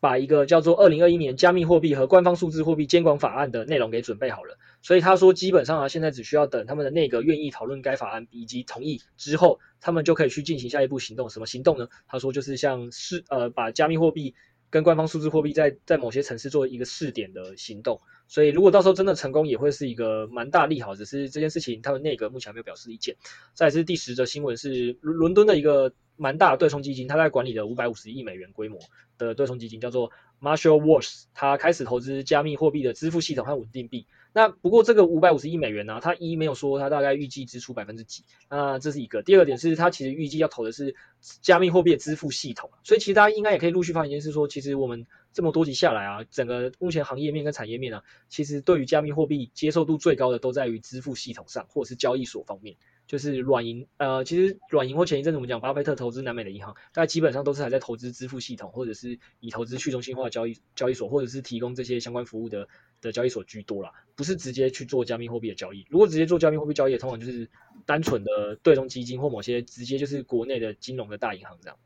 [0.00, 11.28] 把一个叫做《二零二一年加密货币和官方数字货币监管法案》的内容给准备好了，所以他说基本上啊，现在只需要等他们的内阁愿意讨论该法案以及同意之后，他们就可以去进行下一步行动。
[11.28, 11.88] 什么行动呢？
[12.06, 14.36] 他说就是像是呃把加密货币。
[14.70, 20.96] 跟官方数字货币在在某些城市做一个试点的行动，所以如果到时候真的成功，也会是一个蛮大利好。
[20.96, 23.14] 只是这件事情，他们内阁目前还没有表示意见。
[23.52, 28.80] 再是第十则新闻是伦伦敦的一个蛮大的对冲基金，它在管理的五百五十亿美元规模
[29.16, 30.10] 的对冲基金叫做
[30.40, 34.08] Marshall Wash，它开始投资加密货币的支付系统和稳定币。
[34.34, 39.22] 那不过这个五百五十亿美元呢、啊，它一没有说它大概预计支出百分之几，那这是一个。
[39.22, 40.96] 第二个点是它其实预计要投的是
[41.40, 52.76] 加密货币的支付系统，所以其实大家应该也可以陆续发现一件事，说其实我们这么多集下来啊，整个目前行业面跟产业面啊，其实对于加密货币接受度最高的都在于支付系统上或者是交易所方面。
[53.06, 62.66] 就是软银，呃，其实软银或前一阵子我们讲巴菲特投资南美的银行，大家基本上都是还在投资支付系统，或者是以投资去中心化交易交易所，或者是提供这些相关服务的
[63.04, 65.86] 的交易所居多啦，不是直接去做加密货币的交易。
[65.88, 67.48] 如果直接做加密货币交易，通常就是
[67.86, 71.78] 单纯的对冲基金或某些直接就是国内的金融的大银行这样。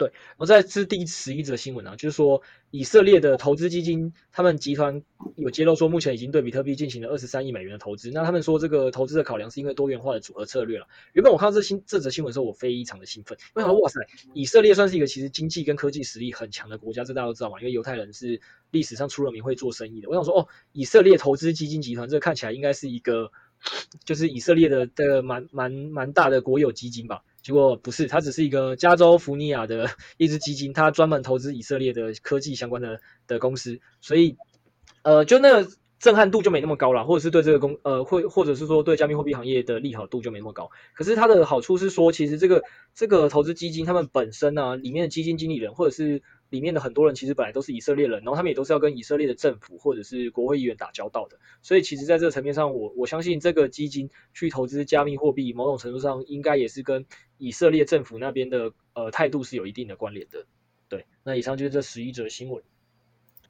[0.00, 2.40] 对，我再是第十一则新闻啊，就是说
[2.70, 5.02] 以色列的投资基金，他们集团
[5.36, 8.10] 有揭露说，目前已经对比特币进行了二十三亿美元的投资。
[8.10, 10.88] 那他们说这个投资的考量是因为多元化的组合策略了。
[11.12, 14.00] 原本我看到这新这则新闻的时候，我非常的兴奋，我想说哇塞，
[14.32, 18.40] 以色列算是一个其实经济跟科技实力很强的国家，这大家都知道嘛，因为犹太人是
[18.70, 20.08] 历史上出了名会做生意的。
[20.08, 23.30] 我想说哦，以色列投资基金集团，这看起来应该是一个
[24.06, 27.22] 就是以色列的的蛮蛮蛮大的国有基金吧。
[27.42, 29.88] 结果不是，它只是一个加州福尼亚的
[30.18, 34.36] 一支基金，它专门投资以色列的科技相关的的公司，所以，
[35.02, 40.70] 呃，就那个震撼度就没那么高了，或者是对这个公，呃，或或者是说对加密货币行业的利好度就没那么高。
[40.94, 42.62] 可是它的好处是说，其实这个
[42.94, 46.22] 这个投资基金，他们本身呢、里面的基金经理人或者是。
[46.50, 57.06] 里面的很多人其实本来都是以色列人，然后他们也都是要跟以色列的政府或者是国会议员打交道的，所以其实在这个层面上，我我相信这个基金去投资加密货币，某种程度上应该也是跟
[57.38, 60.44] 以色列政府那边的呃态度是有一定的关联的。
[60.88, 62.62] 对，那以上就是这十一则新闻。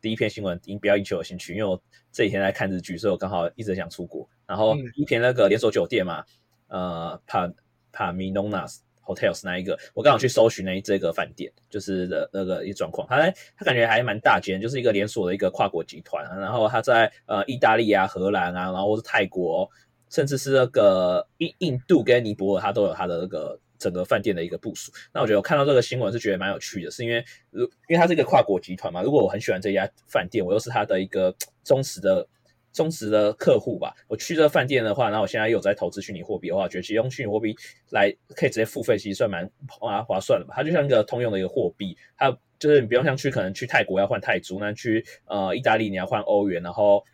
[0.02, 1.82] 第一篇新闻已经比较引起我兴趣，因为我
[2.12, 4.28] 这几天在看日剧，所以我刚好一直想出国。
[4.46, 6.24] 然后一篇那个连锁酒店嘛，
[6.68, 7.50] 呃，帕
[7.92, 8.82] 帕米诺纳斯。
[9.14, 13.16] Hotels 那一个，我刚好去搜寻那这个饭店，就是的那个一状况，它
[13.56, 19.68] 它感觉还蛮大间，就是一个连锁的一个跨国集团，然后它在呃意大利啊、荷兰啊，然后或是泰国，
[20.08, 24.92] 甚至是那个印印度跟尼泊尔，它都有它的那个整个饭店的一个部署。
[25.12, 31.34] 那我觉得我看到这个新闻是觉得蛮有趣的，是因为如因为它是一个跨国集团嘛，如果我很喜欢这家饭店，我又是它的一个
[31.64, 32.26] 忠实的。
[32.72, 37.54] 忠实的客户吧，我去这个饭店的话，然后我现在又在投资虚拟货币的话，觉得其实用虚拟货币
[37.90, 40.54] 来可以直接付费，其实算蛮划划算的吧。
[40.56, 47.04] 它就像一个通用的一个货币，它就是你不用像去可能去泰国要换泰铢，那去呃意大利你要换欧元，然后。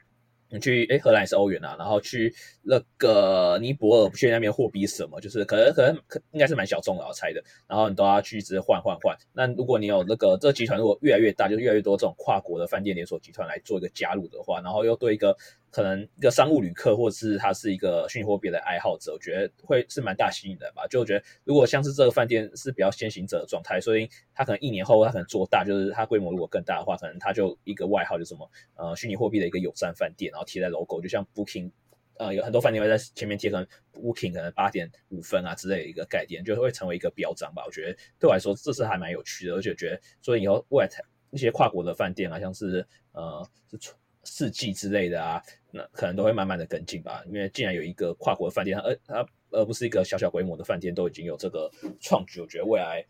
[0.48, 2.32] 你去诶荷兰也是欧元啊，然后去
[2.68, 7.40] 那个尼泊尔，不确定那边货币什么，就是可能可能可应该是蛮小众的，我猜的。
[7.68, 9.16] 然后你都要去直接换换换。
[9.32, 15.36] 那如果你有那个这集团如果越来越大，就越来越多这种跨国的饭店连锁集团来做一个加入的话，然后又对一个。
[15.68, 20.86] 可能一个商务旅客，或者是他是一个虚拟货币的爱好者，我觉得会是蛮大吸引的吧。
[20.86, 31.70] 就我觉得，如果像是这个饭店是比较先行者的状态，所以他可能一年后他可能做大，就是他规模如果更大的话，可能他就一个外号就什么呃虚拟货币的一个友善饭店，然后贴在 logo，就像 Booking，
[32.18, 37.62] 呃有很多饭店会在前面贴可能 Booking 可能八点五分啊之类的一个概念，就会成为一个标章吧。
[37.66, 40.90] 我觉得对我来说这是还蛮有趣的，而且觉得所以以后未来
[41.30, 43.78] 一些跨国的饭店啊，像是呃是
[44.24, 45.42] 四季之类的啊。
[45.70, 53.04] 那可能都会慢慢的跟进吧，因为既然有一个跨国的饭店，而它而不是一个小小规模的饭店，都已经有这个创举，我觉得未来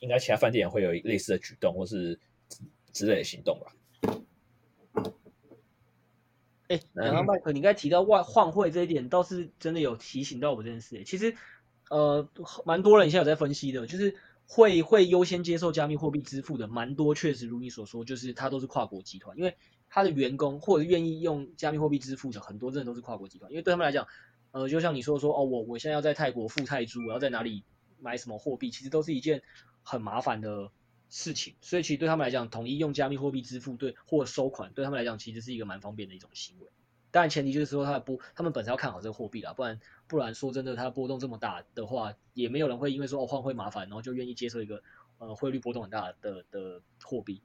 [0.00, 2.18] 应该其他饭店也会有类似的举动或是
[2.92, 3.72] 之类的行动吧。
[6.70, 11.04] 哎、欸，然后麦克，你刚才提到外换汇这一点，倒是真的有提醒到我这件事。
[11.04, 11.34] 其实，
[11.90, 12.28] 呃，
[12.64, 14.16] 蛮多人现在有在分析的，就是
[14.46, 19.56] 会会优先接受加密货币支付的，蛮多确实如你所说，就是它都是跨国集团，因为。
[19.92, 24.06] 他的员工或者愿意用加密货币支付的很多，真的都是跨国集团，因为对他们来讲，
[24.52, 27.64] 呃，就像你说说哦，我我现在要在泰国付泰铢，我要在哪里
[27.98, 29.42] 买什么货币，其实都是一件
[29.82, 30.70] 很麻烦的
[31.10, 31.54] 事情。
[31.60, 36.66] 所以其实对他们来讲，统一用加密货币支付对或收款，对他们来讲其实是一个蛮方便的一种行为。
[37.10, 44.82] 当然前提就是说他的波，他们本身要看好这个货币啦，不然不然说真的，它波动这么大的话，也没有人会因为说哦换汇麻烦，然后就愿意接受一个
[45.18, 47.42] 呃汇率波动很大的的货币。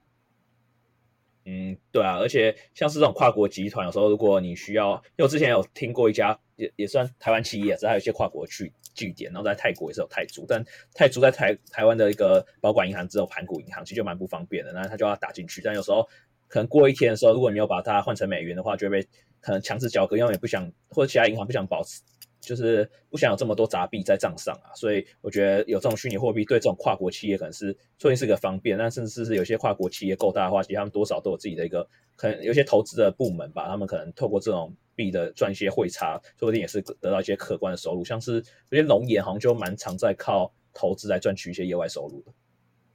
[1.46, 10.66] 嗯，对啊，而且像是这种跨国集团，有时候如果你需要，因为我之前有听过一家也也算台湾企业，只是还有一些跨国去据点，然后在泰国也是有泰铢，但
[10.96, 16.02] 泰铢在台台湾的一个保管银行只有盘古银行，其实就蛮不方便的，那他就要打进去，但有时候
[16.48, 19.08] 可能过一天的时候，如果你没有把它换成美元的话，就会被
[19.42, 22.02] 可能强制交割，因为也不想或者其他银行不想保持。
[22.46, 28.78] 就是不想有这么多杂币在账上啊，所以我觉得有这种虚拟货币对这种跨国企业可能是，说不定是个方便。
[28.78, 38.06] 但甚至是有些跨国企业够大的话，其实他们多少都有自己的一个可能，有些投资的部门吧，他们可能透过这种币的赚一些汇差，说不定也是得到一些可观的收入。
[38.06, 38.36] 像是
[38.70, 42.32] 有些龙岩好像就蛮常在靠投资来赚取一些业外收入的。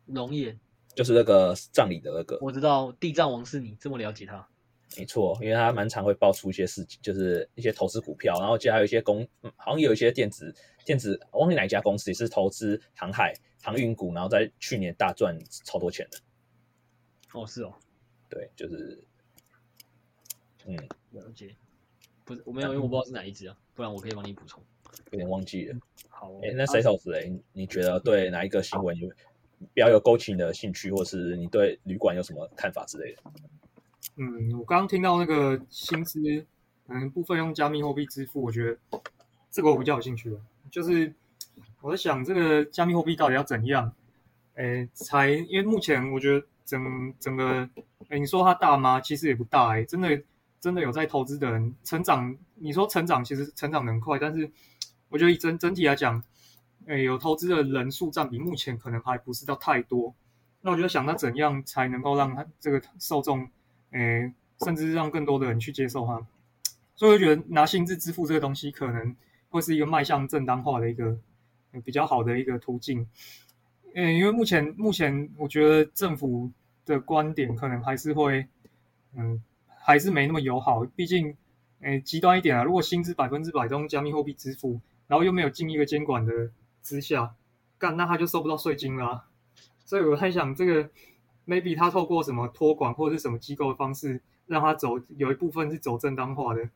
[0.07, 0.59] 龙岩
[0.95, 4.49] 就是那个葬礼的那个，我知道地藏王是你这么了解他。
[4.97, 10.53] 没错，因为他蛮常会爆出一些事情，就是一些投资股票，然后接着还有一些公，嗯，好像有一些电子
[10.85, 13.33] 电子，我忘记哪一家公司也是投资航海
[13.63, 16.19] 航运股，然后在去年大赚超多钱的。
[17.33, 17.73] 哦，是哦，
[18.29, 19.03] 对，就是，
[20.67, 20.77] 嗯，
[21.13, 21.55] 了解，
[22.25, 24.61] 不是我没有，因为我不知道是哪一支啊，不然我可以帮你补充。
[25.13, 25.79] 有点忘记了。
[26.09, 27.33] 好，哎，那谁投资嘞？
[27.53, 29.09] 你觉得对哪一个新闻有
[29.73, 33.23] 比较有勾起你的兴趣，或是你对旅馆有什么看法之类的？
[34.17, 36.21] 嗯，我刚刚听到那个薪资，
[36.89, 38.79] 嗯，部分用加密货币支付，我觉得
[39.51, 40.39] 这个我比较有兴趣的。
[40.71, 41.13] 就是
[41.81, 43.91] 我在想，这个加密货币到底要怎样，
[44.55, 47.69] 诶，才因为目前我觉得整整个，
[48.09, 49.01] 诶，你说它大吗？
[49.01, 50.23] 其实也不大，诶，真的
[50.61, 54.51] 真的有在投资的人成长，你说成长其实成长能快，但是
[55.09, 56.23] 我觉得整整体来讲，
[56.87, 60.15] 诶，有投资的人数占比目前可能还不是到太多。
[60.61, 63.49] 那我觉得想，那怎样才能够让它这个受众？
[63.91, 66.25] 诶，甚至让更多的人去接受它，
[66.95, 69.17] 所以我觉得拿薪资支付这个东西可能
[69.49, 71.19] 会是一个迈向正当化的一个
[71.85, 73.09] 比较好的一个途径。
[73.95, 76.51] 诶，因为目前目前我觉得政府
[76.87, 78.47] 的观点可能还是会，
[79.17, 80.85] 嗯，还是没那么友好。
[80.85, 81.35] 毕竟，
[81.81, 86.51] 诶，极端一点啊，如果薪资百分之百都用加密货币支付，然后又没有进一个监管的
[86.83, 87.35] 之下，
[87.79, 89.27] 干，那他就收不到税金啦。
[89.85, 90.89] 所以我在想这个。
[91.51, 96.71] Maybe 他透过什么托管或者是什么机构的方式，让他走有一部分是走正当化的。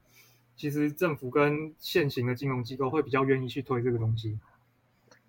[0.56, 4.38] 其实政府跟现行的金融机构会比较愿意去推这个东西。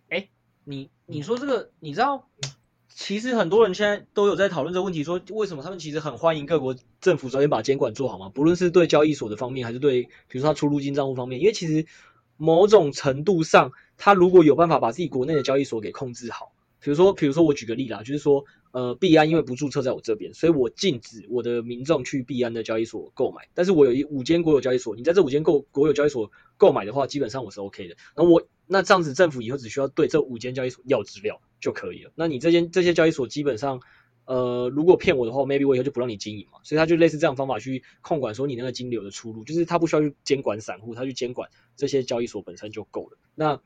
[0.10, 0.28] 哎，
[0.64, 2.28] 你你说这个，你知道，
[2.90, 8.30] 其实很多人现在都有在讨论这个问题，说为什么他们其实很欢迎各国政府首先把监管做好嘛？
[8.30, 11.86] 不论是对交易所的方面，还是对比如说他出入金账户方面，因为其实
[12.38, 16.52] 某种程度上，他如果有办法把自己国内的交易所给控制好。
[16.82, 23.48] 比如说，比如说我举个例啦，就是说，呃，币安因为不注册在我这边，所以我禁止我的民众去币安的交易所购买。
[23.54, 27.96] 但是我有一五间国有交易所，你在这五间购国有交易所购买的话，基本上我是 OK 的。
[28.18, 32.12] 那我那这样子政府以后只需要对这五间交易所要资料就可以了。
[32.16, 33.80] 那你这间这些交易所基本上，
[34.26, 36.60] 呃，如果骗我的话，maybe 我以后就不让你经营嘛。
[36.66, 43.18] 所以他就类似这样方法去控管说你那个金流的出入，就是他不需要去监管散户，他去监管这些交易所本身就够了。
[43.36, 43.62] 那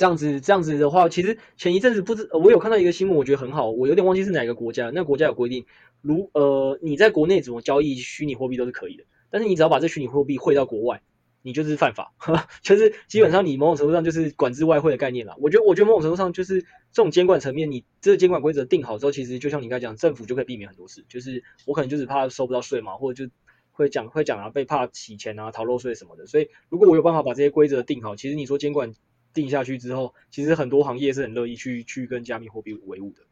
[0.00, 5.66] 这样子这样子的话，其实前一阵子不知我有看到一个新闻，我觉得很好，我有点忘记是哪个国家，那个国家有规定，
[6.00, 11.02] 如呃你在国内怎么交易虚拟货币都是可以的，但是你只要把这虚拟货币汇到国外。
[11.42, 15.34] 你就是犯法，呵呵，就是基本上你某种程度上就是管制外汇的概念啦。
[15.38, 16.60] 我觉得，我觉得某种程度上就是
[16.92, 21.02] 这种监管层面，你这个监管规则定好之后，其实就像你刚才讲，政府就可以避免很多事。
[21.08, 23.32] 就是我可能就是怕收不到税嘛，或者就
[23.72, 26.26] 会讲会讲啊，被怕洗钱啊、逃漏税什么的。
[26.26, 28.92] 所以如果我有办法把这些规则定好，其实你说监管
[29.32, 33.22] 定下去之后，其实很多行业是很乐意去去跟加密货币为伍的。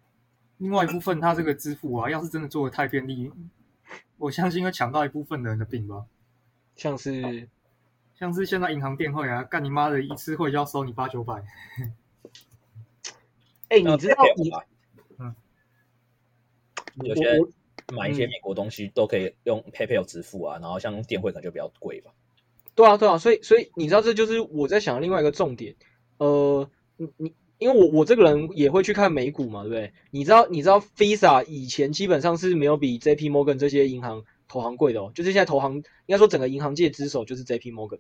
[0.59, 3.30] 另外一部分，它这个支付啊，要是真的做的太便利，
[4.16, 6.07] 我相信会抢到一部分的人的病吧，
[6.76, 7.49] 像是。
[8.14, 11.34] 像是现在银行电汇啊，干你妈的一次汇就要收你八九百。
[13.68, 14.51] 哎、欸，你知道你，
[15.18, 15.32] 嗯，
[17.05, 17.38] 有些
[17.94, 22.11] 买一些美国东西都可以用 PayPal 支付啊，然后像电汇可能就比较贵吧。
[22.74, 25.76] 对啊，对啊，所以所以你知道这就是我在想的另外一个重点。
[26.18, 29.92] 呃，你你因为我我这个人也会去看美股嘛，对不对？
[30.10, 34.24] 你知道你知道 Visa 以前基本上是没有比 JP Morgan 这些银行。
[34.50, 37.98] 投行贵的哦，就是现在投行应该说整个银行界之首就是 JP Morgan，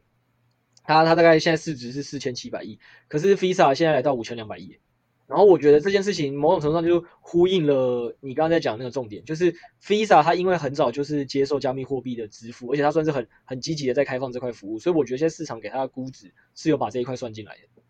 [0.82, 4.78] 它它大概现在市值是四千七百亿，可是 Visa 现在来到五千两百亿，
[5.26, 9.54] 然后我觉得这件事情某种程度上就呼应了你刚刚在讲那个重点，就是
[9.84, 17.82] Visa 它因为很早就是接受加密货币的支付，而且它算是很很积极的在开放这块服务，所以我觉得现在市场给它的估值是有把这一块算进来的，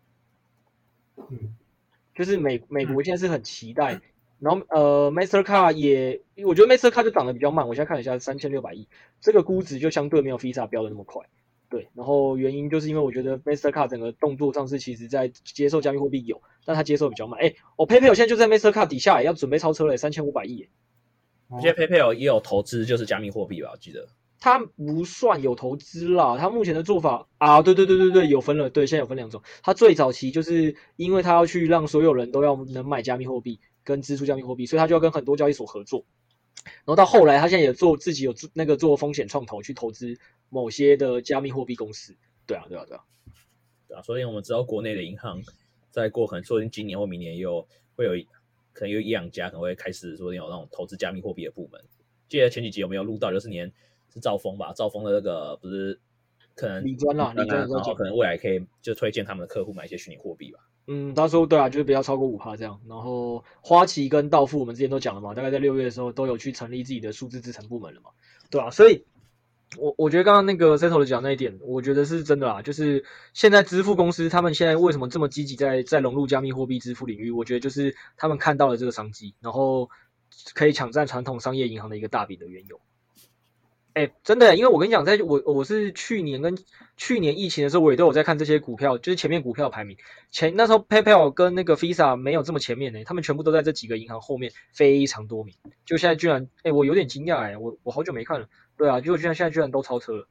[1.29, 1.55] 嗯，
[2.15, 4.01] 就是美美国现在是很期待。
[4.39, 7.67] 然后呃，Mastercard 也，我觉得 Mastercard 就涨得比较慢。
[7.67, 8.87] 我现在看了一下，三千六百亿，
[9.19, 11.25] 这个估值就相对没有 Visa 标的那么快。
[11.69, 17.37] 对，然后原因就是因为我觉得 Mastercard 整个动作上是其实在接受加密货币有，但它接受比较慢。
[17.41, 20.69] 哎，我 PayPal 现在就在 Mastercard 底下，要准备超车了，三千五百亿。
[21.49, 24.07] 我觉得 PayPal 也有投资，就是加密货币吧，我记得。
[24.39, 29.41] 他不算有投资啦，他目前的做法啊，对对对对对，有分了，对，现在有分两种。
[29.63, 33.59] 他最早期就是因为他要去让所有人都要能买加密货币。
[33.81, 36.05] 跟支出加密货币，所以他就要跟很多交易所合作。
[36.63, 40.15] 然后到后来，他现在也做自己有那个做风险创投去投资
[40.49, 42.15] 某些的加密货币公司。
[42.45, 43.03] 对啊，对啊，对啊，
[43.87, 44.01] 对啊。
[44.03, 45.41] 所以我们知道国内的银行
[45.89, 48.11] 在过可能说不定今年或明年又会有
[48.73, 51.81] 可能有一两家可能会开始说有那种投资加密货币的部门。
[52.27, 53.31] 记得前几集有没有录到？
[53.31, 53.71] 就是年
[54.13, 54.73] 是兆丰吧？
[54.73, 55.99] 兆丰的那个不是
[56.55, 60.59] 可能理专啦，理专然后可能未来可以就推荐他们的客户买一些虚拟货币吧。
[60.91, 62.81] 嗯，他说对啊，就是不要超过五趴这样。
[62.87, 68.09] 然后花旗跟道富，我们之前都讲了嘛，大概在六月的时候都有去成立自己的数字资产部门了嘛，
[68.49, 69.05] 对啊，所以，
[69.77, 72.63] 我我觉得刚刚那个 Settle 讲那一点，我觉得是真的啦。
[72.63, 73.05] 就是
[73.35, 77.29] 现在支付公司他们现在为什么这么积极在在融入加密货币支付领域？
[77.29, 79.91] 我觉得就是他们看到了这个商机，然后
[80.55, 82.81] 可以抢占传统商业银行的一个大饼的缘由。
[83.93, 86.57] 哎、欸，真的，因为我跟你讲，在我我是去年跟
[86.95, 89.97] 去年疫情的时候，我也都有在看这些股票，就是前面股票排名。
[90.31, 100.27] 前那时候，PayPal 跟那个 Visa 没有这么前面呢，他们全部都在这几个银行后面非常多名，就现在居然，哎、欸，我有点惊讶哎，我我好久没看了，对啊，结果居然现在居然都超车了，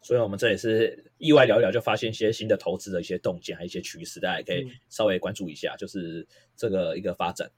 [0.00, 6.26] 所以我们这也是意外聊一聊，就发现一些新的投资的一些动静，还有一些趋势，大家也可以稍微关注一下，就是
[6.56, 7.50] 这个一个发展。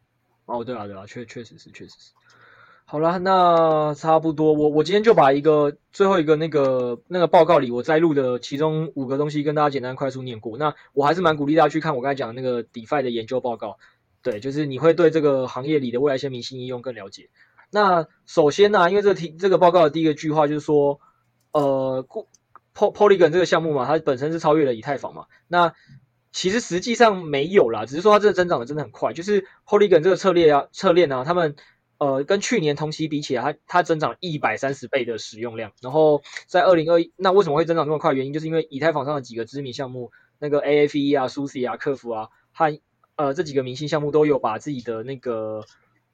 [0.46, 2.12] 哦，对啊，对啊，确确实是，确实是。
[2.86, 10.58] 好了，那差不多，我我今天就把一个最后一个那个那个报告里我摘录的其中五个东西跟大家简单快速念过。
[10.58, 13.78] 那我还是蛮鼓励大家去看我刚才讲的那个 DeFi 的研究报告，
[14.22, 17.30] 对，就是你会对这个行业里的未来一些明星应用更了解。
[17.70, 21.00] 那首先呢、因为这个题这个报告的第一个句话就是说，
[21.52, 22.06] 呃
[22.74, 25.72] ，Polygon 这个项目嘛，它本身是超越了以太坊嘛，那
[26.32, 31.56] 其实实际上没有啦，只是说它这个增长的真的很快，就是 Polygon 这个策略啊策略啊，他们。
[32.04, 35.72] 呃，跟去年同期比起来，它它增长一百三十倍的使用量。
[35.80, 38.12] 然后在二零二一，那为什么会增长这么快？
[38.12, 42.78] 原因就是因为以太坊上的几个知名项目，那个 AFE 啊、Sushi 啊、客服啊，和
[43.16, 45.64] 呃这几个明星项目都有把自己的那个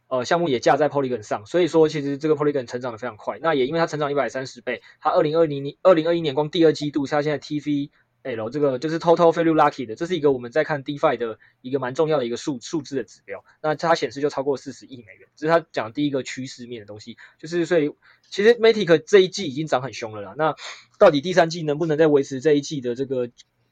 [0.06, 1.44] 呃项目也架在 Polygon 上。
[1.44, 3.40] 所以说，其实这个 Polygon 成长的非常快。
[3.42, 7.90] 那也因为它成长一百三十倍，它二零二零年、二零二一年光第二季度，它现在 TV。
[8.22, 13.44] 哎，然后这个就是 Total Value Lucky 的，这是一个我们在看 DeFi 的一个蛮重要的一个数数字的指标。
[13.62, 17.16] 那它显示就超过四十亿美元，这是他讲第一个趋势面的东西。
[17.38, 17.94] 就是所以
[18.28, 20.34] 其实 Matic 这一季已经涨很凶了啦。
[20.36, 20.54] 那
[20.98, 23.30] 到底第三季能不能再维持这一季的这个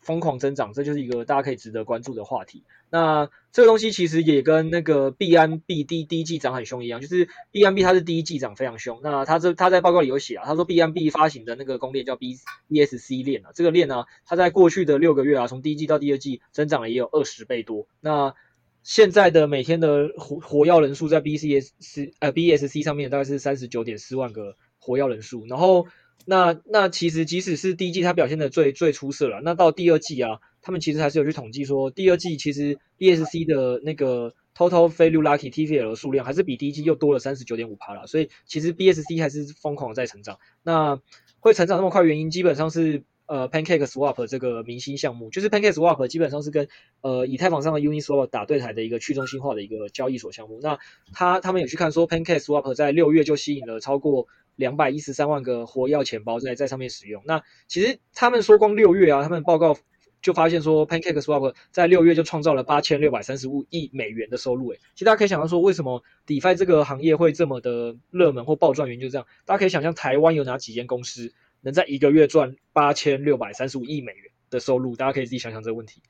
[0.09, 2.64] 疯狂增长，这就是一个大家可以值得关注的话题。
[2.88, 9.00] 那这个东西其实也跟那个币安币第第一季涨很凶一样，就是币安币它是第一季涨非常凶。
[9.02, 12.38] 那它这它在报告里有写啊，他说币安币发行的那个公链叫 B
[12.70, 17.86] BSC 链啊，这个链呢、啊，它在过去的六个月啊，从第一季到第二季增长了也有二十倍多。
[18.00, 18.34] 那
[18.82, 25.86] 现在的每天的活活跃人数在 BCS 呃 BSC 上面大概是三十九点四万个活跃人数，然后。
[26.26, 40.38] 那那其实即使是第一季它表现的最最出色了，那到第二季啊，他们其实还是有去统计说，第二季其实 BSC 的那个 Total Failure Lucky TVL 的数量还是比第一季又多了三十九点五趴了，所以其实 BSC 还是疯狂的在成长。
[40.62, 41.00] 那
[41.40, 46.66] 会成长那么快，原因基本上是呃 Pancake Swap 这个明星项目，就是 Pancake Swap 基本上是跟
[47.02, 50.58] 呃以太坊上的 Uniswap 打对台的一个去中心化的一个交易所项目。
[50.60, 50.80] 那
[51.12, 54.26] 他他们有去看说 Pancake Swap 在六月就吸引了超过。
[54.58, 57.22] 两百一十三万个活跃钱包在在上面使用。
[57.24, 59.76] 那其实他们说光六月啊，他们报告
[60.20, 64.72] 就发现说，Pancake Swap 在六月就创造了八千六百三十五亿美元的收入。
[64.72, 68.88] 诶，其实大家可以想象说，为什么 DeFi 这个行业会这么的热门或暴赚？
[68.88, 69.28] 原因就这样。
[69.44, 74.96] 大家可以想象，台湾有哪几间公司能在一个月赚八千六百三十五亿美元的收入？
[74.96, 76.02] 大家可以自己想想这个问题。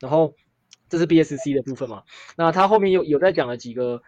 [0.00, 0.34] 然后
[0.88, 2.02] 这是 BSC 的部分嘛？
[2.36, 4.02] 那他后面有有在讲了几个。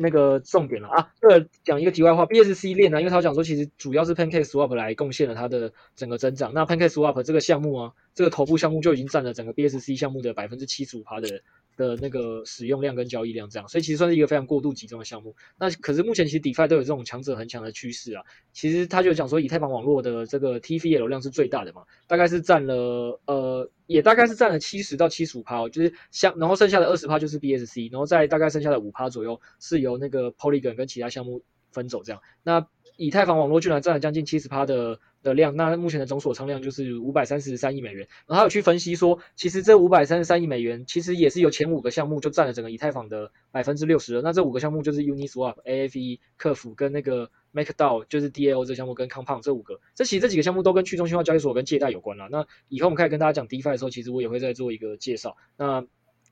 [0.00, 6.54] 那个重点了啊，对，讲一个题外话，BSC 链呢，因为他讲说，其实主要是 Pancake Swap 来贡献了它的整个增长。
[6.54, 11.40] 那 Pancake Swap 这个项目啊，这个头部项目就已经占了整个 BSC 项目的百分之七十五趴的
[11.76, 15.36] 的那个使用量跟交易量这样，所以其实算是一个非常过度集中的项目。
[15.56, 18.24] 那可是目前其实 DeFi 都有这种强者恒强的趋势啊。
[18.52, 23.70] 其实他就讲说，以太坊网络的这个 TVL 量是最大的嘛，大概是占了呃。
[23.86, 32.20] 也大概是占了七十到七十五趴，就是像，然后剩下的二十趴就是 BSC，然后再大概剩下的五趴左右是由那个 Polygon 跟其他项目分走这样。
[32.42, 32.66] 那
[32.98, 38.08] 以太坊网络居然占了将近七十趴的的量，那目前的总锁仓量就是五百三十三亿美元。
[38.26, 44.20] 然后还有去分析说，其实这五百三十三亿美元其实也是由前五个项目就占了整个以太坊的百分之六十。
[44.20, 47.30] 那这五个项目就是 Uniswap、Aave、客服跟那个。
[47.54, 52.28] MakerDAO 就是 DAO 这个项目跟 Compound 这五个，这其实这几个项目都跟去中心化交易所跟借贷有关啦。
[52.30, 55.34] 那以后我们可以跟大家讲 DeFi 的时候，其实我也会再做一个介绍。
[55.56, 55.82] 那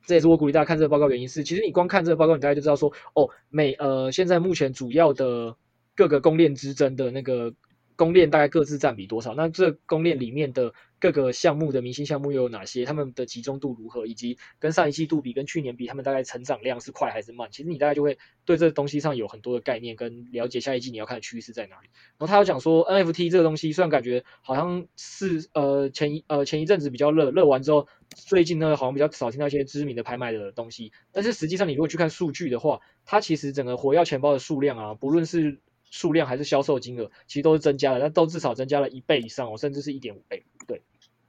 [0.05, 5.57] 这也是我鼓励大家看这个报告原因是，其实你光看这个报告，你大概就知道说，哦，美呃现在目前主要的
[5.97, 7.53] 各个公链之争的那个
[7.97, 9.35] 公链大概各自占比多少？
[9.35, 10.73] 那这公链里面的。
[10.99, 12.87] 各个项目的明星项目又有哪些？
[12.87, 14.07] 他们的集中度如何？
[14.07, 17.51] 以及跟上一季度比、跟去年比，他们大概成长量是快还是慢？
[17.53, 18.17] 其实你大概就会
[18.47, 21.91] 对这东西上有很多的概念，跟了解下一季你要看的趋势在哪里。
[22.17, 30.93] 然后他有讲说，NFT 这个东西虽然感觉好像是呃前一呃前一阵子比较热，热完之后，最近呢好像比较少听到一些知名的拍卖的东西。
[31.13, 35.61] 但是实际上你如果去看数据的话，它其实整个火药钱包的数量啊，不论是
[35.91, 40.45] 数量还是销售金额，其实都是增加了，但都至少增加了一倍以上哦，甚至是一点五倍。
[40.67, 40.83] 对。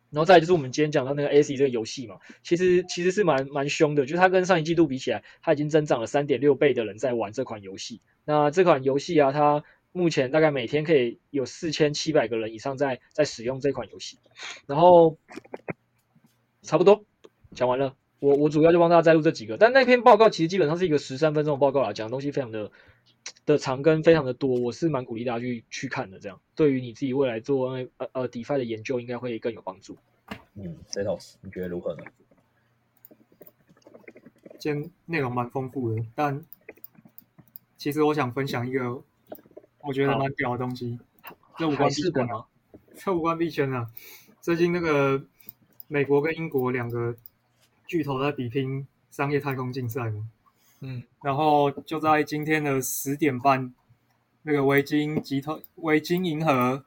[0.10, 7.99] 然后再来就是我们今天讲到那个 AC 这个游戏嘛，其实其实是蛮蛮凶的，就是它跟上一季度比起来，它已经增长了三点六倍的人在玩这款游戏。
[8.24, 14.18] 那这款游戏啊，它目前大概每天可以有四千七百个人以上在在使用这款游戏。
[14.66, 15.18] 然后
[16.62, 17.03] 差不多
[17.53, 22.72] 讲完了，我我主要就帮大家摘录这几个，但那篇报告其实基本上是一个十三分钟的报告啦，讲的东西非常的。
[23.45, 26.19] 的长跟非常的多，我是蛮鼓励大家去去看的。
[26.19, 29.97] 这样对于你自己未来做呃呃 DeFi 的研究，应该会更有帮助。
[30.55, 32.03] 嗯，Zetos，你觉得如何呢？
[34.59, 36.43] 今天内容蛮丰富的，但
[37.78, 39.03] 其实我想分享一个
[39.82, 40.99] 我觉得蛮屌的东西。
[41.57, 42.45] 这无关币圈啊，
[42.95, 43.91] 这无关币圈啊。
[44.41, 45.23] 最近那个
[45.88, 47.15] 美国跟英国两个
[47.86, 50.28] 巨头在比拼商业太空竞赛嘛。
[50.80, 53.73] 嗯，然后就在今天的十点半，
[54.43, 56.86] 那个维京集团、维京银河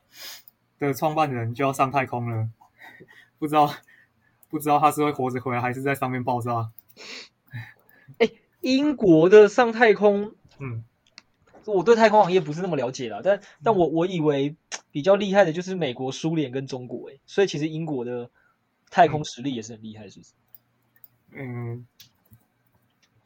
[0.79, 2.49] 的创办人就要上太空了，
[3.41, 3.75] 不知道
[4.49, 6.71] 不知道他是会活着回来，还是在上面爆炸？
[8.19, 8.31] 哎，
[8.61, 10.85] 英国的上太空，嗯，
[11.65, 14.55] 我对太空行业不是那么了解啦，但但我我以为
[14.93, 18.31] 比较厉害的就是美国、苏联跟中国，哎，所以其实英国的
[18.89, 20.33] 太空实力也是很厉害，是不是？
[21.33, 21.87] 嗯。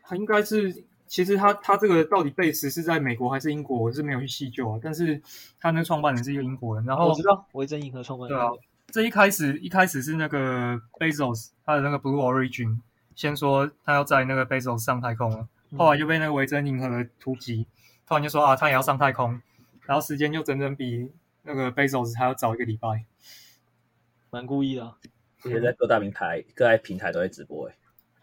[0.07, 4.79] 他应该是，其实他他这个到底 base 是在美国还是英国，我是没有去细究啊。
[4.83, 5.21] 但是
[5.59, 8.39] 他那创办人是一个英国人，然后我知道维珍银河创办人。
[8.39, 8.51] 对啊，
[8.89, 12.79] 这一开始一开始是那个 Bezos 他的那个 Blue Origin
[13.15, 17.67] 先说他要在那个 Bezos 上太空了，后来就被那个维珍银河的突击，
[18.07, 19.41] 突然就说啊他也要上太空，
[19.87, 21.11] 然后时间就整整比
[21.43, 23.05] 那个 Bezos 还要早一个礼拜，
[24.31, 24.97] 蛮故意的啊。
[25.45, 27.75] 而且在各大平台各大平台都在直播诶。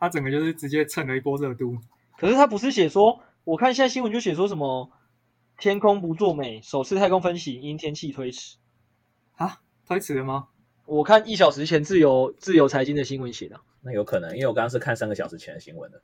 [0.02, 1.78] 他整个就是直接蹭了一波热度，
[2.18, 4.90] 可是他不是写说，我看现在新闻就写说什么
[5.60, 8.58] 天空不作美，首次太空分析因天气推迟，
[9.36, 10.48] 啊，推迟了吗？
[10.88, 16.02] 我看一小时前自由自由财经的新闻写的，那有可能，因为我刚刚是看三个小时前的新闻的。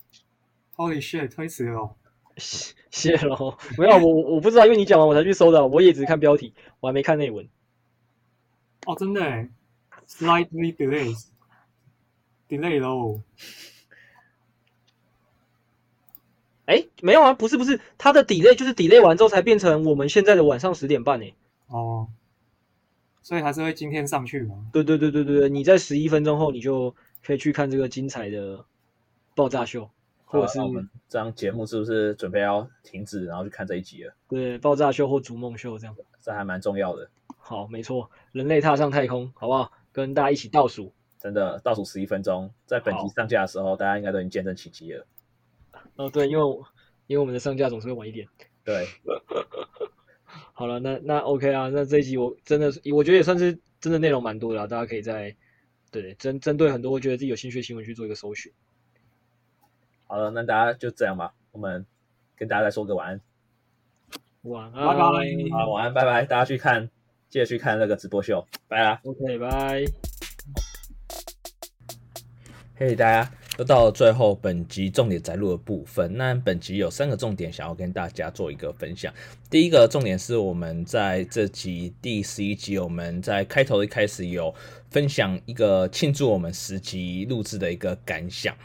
[0.76, 1.96] Holy shit，推迟了，
[2.38, 3.58] 谢谢喽。
[3.80, 7.50] 没有，我我不知道，因为你讲完我才去搜的，我也只看标题，我还没看内文。
[8.86, 9.22] 哦，真的
[10.08, 13.24] ，slightly delays，delay 喽。
[16.68, 21.34] 哎，没有啊，不是不是，它的 delay 就是 delay 完之后才变成我们现在的晚上十点半诶。
[21.68, 22.10] 哦，
[23.24, 24.68] 所以还是会今天上去吗？
[24.74, 26.94] 对对对对对，你在十一分钟后你就
[27.26, 28.66] 可以去看这个精彩的
[29.34, 29.90] 爆炸秀，
[30.26, 34.14] 或者是我们这档节目是不是准备要停止，然后去看这一集了？
[34.28, 37.10] 对，爆炸秀或逐梦秀这样，这还蛮重要的。
[37.38, 39.72] 好，没错，人类踏上太空，好不好？
[39.94, 45.06] 跟大家一起倒数，真的倒数十一分钟，在本集上架的时候，大家应该都已经见证奇迹了。
[45.98, 46.66] 哦，对，因为我
[47.08, 48.28] 因为我们的上架总是会晚一点。
[48.64, 48.88] 对，
[50.54, 55.36] 好了，那那 OK 啊，那这一集我真的是，我觉得也算是真的内容蛮多的啦，大家可以在
[55.92, 58.52] 对针针对很多我觉得自己有兴趣的新闻去做一个搜寻。
[60.06, 61.86] 好了，那大家就这样吧，我们
[62.36, 63.22] 跟大家再说个晚安。
[64.44, 65.04] 晚安，拜拜。
[65.52, 66.90] 好，晚安，拜拜，大家去看，
[67.30, 69.02] 记得去看那个直播秀，拜啦。
[69.04, 69.86] OK，拜。
[72.76, 73.47] 嘿，大家。
[73.58, 76.16] 又到最后本集重点摘录的部分。
[76.16, 79.12] 那本集有三个重点想要跟大家做一个分享。
[79.50, 84.54] 第一个重点是我们在这集第十一集，我们在开头一开始有
[84.92, 88.56] 分享一个庆祝我们十集录制的一个感想。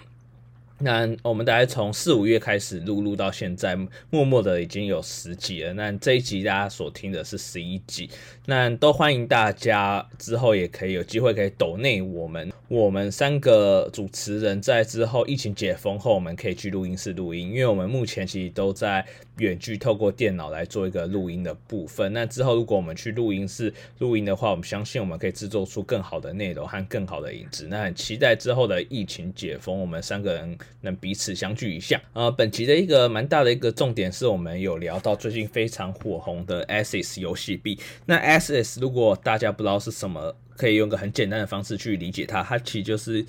[0.84, 3.76] 那我们大概从四五月开始录，录到现在，
[4.10, 5.72] 默默的已经有十集了。
[5.74, 8.10] 那这一集大家所听的是十一集，
[8.46, 19.06] 那都欢迎大家之后也可以有机会可以抖内我们，我们三个主持人在之后疫情解封后，我们可以去录音室录音，因为我们目前其实都在
[19.38, 22.12] 远距透过电脑来做一个录音的部分。
[22.12, 27.66] 那之后如果我们去录音室录音的话，我们相信我们可以制作出更好的内容和更好的音质。
[27.68, 30.58] 那很期待之后的疫情解封，我们三个人。
[30.84, 32.02] 能彼此相聚一下。
[32.12, 37.78] 呃，本集的一个蛮大的一个重点是我们有聊到最近非常火红的 Axie 游戏币。
[38.04, 43.24] 那 Axie 如果大家不知道是什么，可以用个很简单的方式去理解它，它其实就是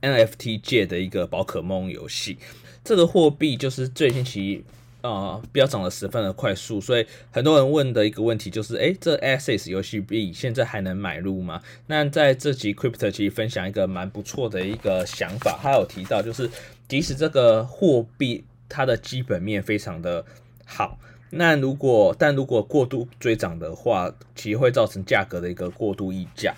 [0.00, 2.38] NFT 界的一个宝可梦游戏。
[2.84, 4.64] 这个货币就是最近其。
[5.00, 11.62] 啊，飙涨的十分的快速，所以很多人问的一个问题就是，诶，这 Axie 游戏币现在还能买入吗？
[11.86, 16.50] 那在这集 Crypto 其实分享一个蛮不错的一个想法，他有提到就是，
[16.88, 20.24] 即使这个货币它的基本面非常的
[20.66, 20.98] 好，
[21.30, 26.52] 那如果但如果过度追涨的话，其实会造成价格的一个过度溢价，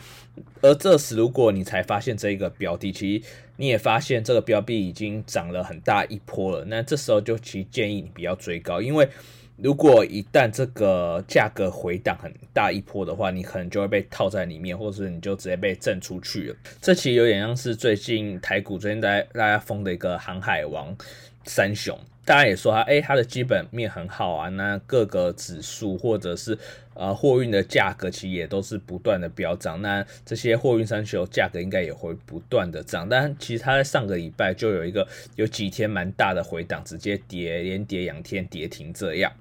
[0.61, 3.25] 而这时如果你才发现这一个标的，其实。
[3.61, 9.07] 你也发现这个标币已经涨了很大一波了，那这时候就其实建议你不要追高，因为
[9.59, 16.57] 如果一旦这个价格回档很大一波的话，你可能就会被套在里面，或者是你就直接被震出去了。
[16.81, 20.97] 这其实有点像是最近台股最近在大家疯的一个航海王
[21.45, 21.99] 三雄。
[22.25, 26.57] 大家也说它，哎，它的基本面很好啊，那各个指数或者是
[26.95, 39.33] 呃货运的价格其实也都是不断的飙涨，那这些货运三雄价格应该也会不断的涨，但其实它在上个礼拜就有一个有几天蛮大的回档，直接跌连跌两天跌停这样，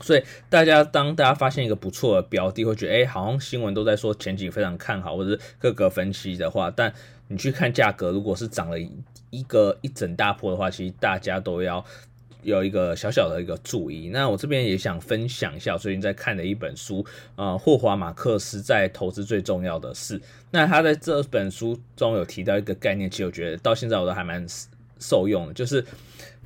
[0.00, 6.92] 所以大家当大家发现一个不错的标的，会觉得哎，好像新闻都在说前景非常看好，或者是各个分析的话，但
[7.28, 8.78] 你去看价格，如果是涨了
[9.30, 11.84] 一个一整大波的话，其实大家都要
[12.42, 14.08] 有一个小小的一个注意。
[14.10, 17.04] 那我这边也想分享一下，最近在看的一本书，
[17.36, 20.20] 呃，霍华马克斯在投资最重要的事。
[20.50, 24.46] 那他在这本书中有提到一个概念，其实我觉得到现在我都还蛮
[24.98, 25.84] 受用的，就是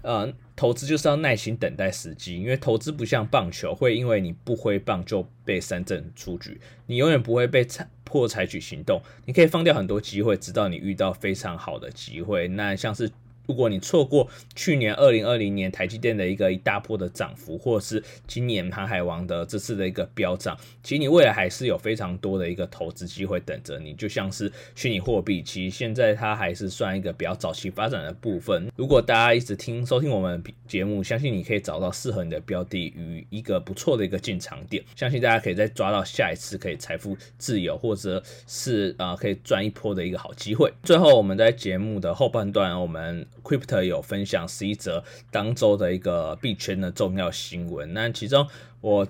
[0.02, 12.46] 呃，投资就是要耐心等待时机，因为投资不像棒球，会因为你不挥棒就被三振出局，你永远不会被采迫采取行动，你可以放掉很多机会，直到你遇到非常好的机会。
[12.48, 13.10] 那像是。
[13.46, 23.94] 如果你错过去年二零二零年台积电的一个一大波的涨幅，或者是今年航海王的这次的一个飙涨，其实你未来还是有非常多的一个投资机会等着你。
[23.94, 28.70] 就像是虚拟货币，其实现在它还是算一个比较早期发展的部分。
[28.76, 34.82] 如果大家一直听收听我们节目，相信你可以找到适合你的标的与一个不错的一个进场点。
[34.96, 40.72] 相信大家可以再抓到下一次可以财富自由，或者是啊、呃、可以赚一波的一个好机会。
[40.82, 43.26] 最后，我们在节目的后半段，我们。
[43.42, 48.46] Crypto 有分享十一则当周的一个币圈的重要新闻，那其中
[48.80, 49.06] 我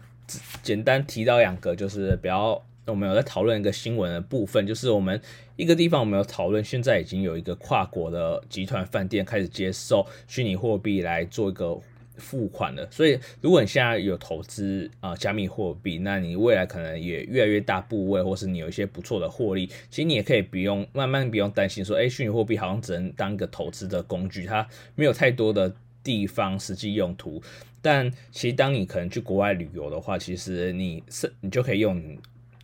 [0.63, 5.21] 简单提到两个，就是比较我们有在讨论一个新闻的部分，就是我们
[5.57, 11.79] 一个地方我们有讨论，现在已经有一个跨国的集团饭店开始接受虚拟货币来做一个
[12.16, 12.86] 付款了。
[12.90, 27.43] 所以，如果你现在有投资啊、加密货币，那你未来可能也越来越大部位，或是你有一些不错的获利，其实你也可以不用慢慢不用担心说，哎，虚拟货币好像只能当个投资的工具，它没有太多的地方实际用途。
[27.80, 32.01] 但其实当你可能去国外旅游的话，其实你是你就可以用。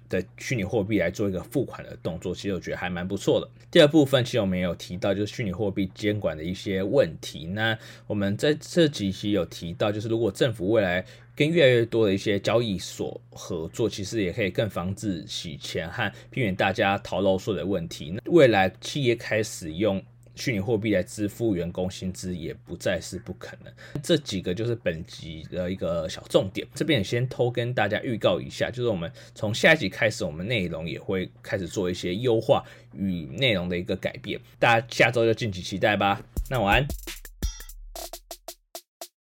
[0.09, 3.48] 的虚拟货币来做一个付款的动作，其实我觉得还蛮不错的。
[3.70, 7.47] 第二部分其实我们有提到，就是虚拟货币监管的一些问题。
[7.47, 11.05] 那我们在这几期有提到，就是如果政府未来
[11.36, 18.10] 跟越来越多的一些交易所合作，其实也可以更防止洗钱和避免大家逃漏税的问题。
[18.10, 20.02] 那未来企业开始用。
[20.39, 23.73] 虚拟货币来支付员工薪资也不再是不可能。
[24.02, 26.66] 这几个就是本集的一个小重点。
[26.74, 34.40] 这边也先偷跟大家预告一下，就是我们从下一集开始，我们内容也会开始做一些优化与内容的一个改变。
[34.59, 36.23] 大家下周就敬请期待吧。
[36.48, 37.27] 那晚安。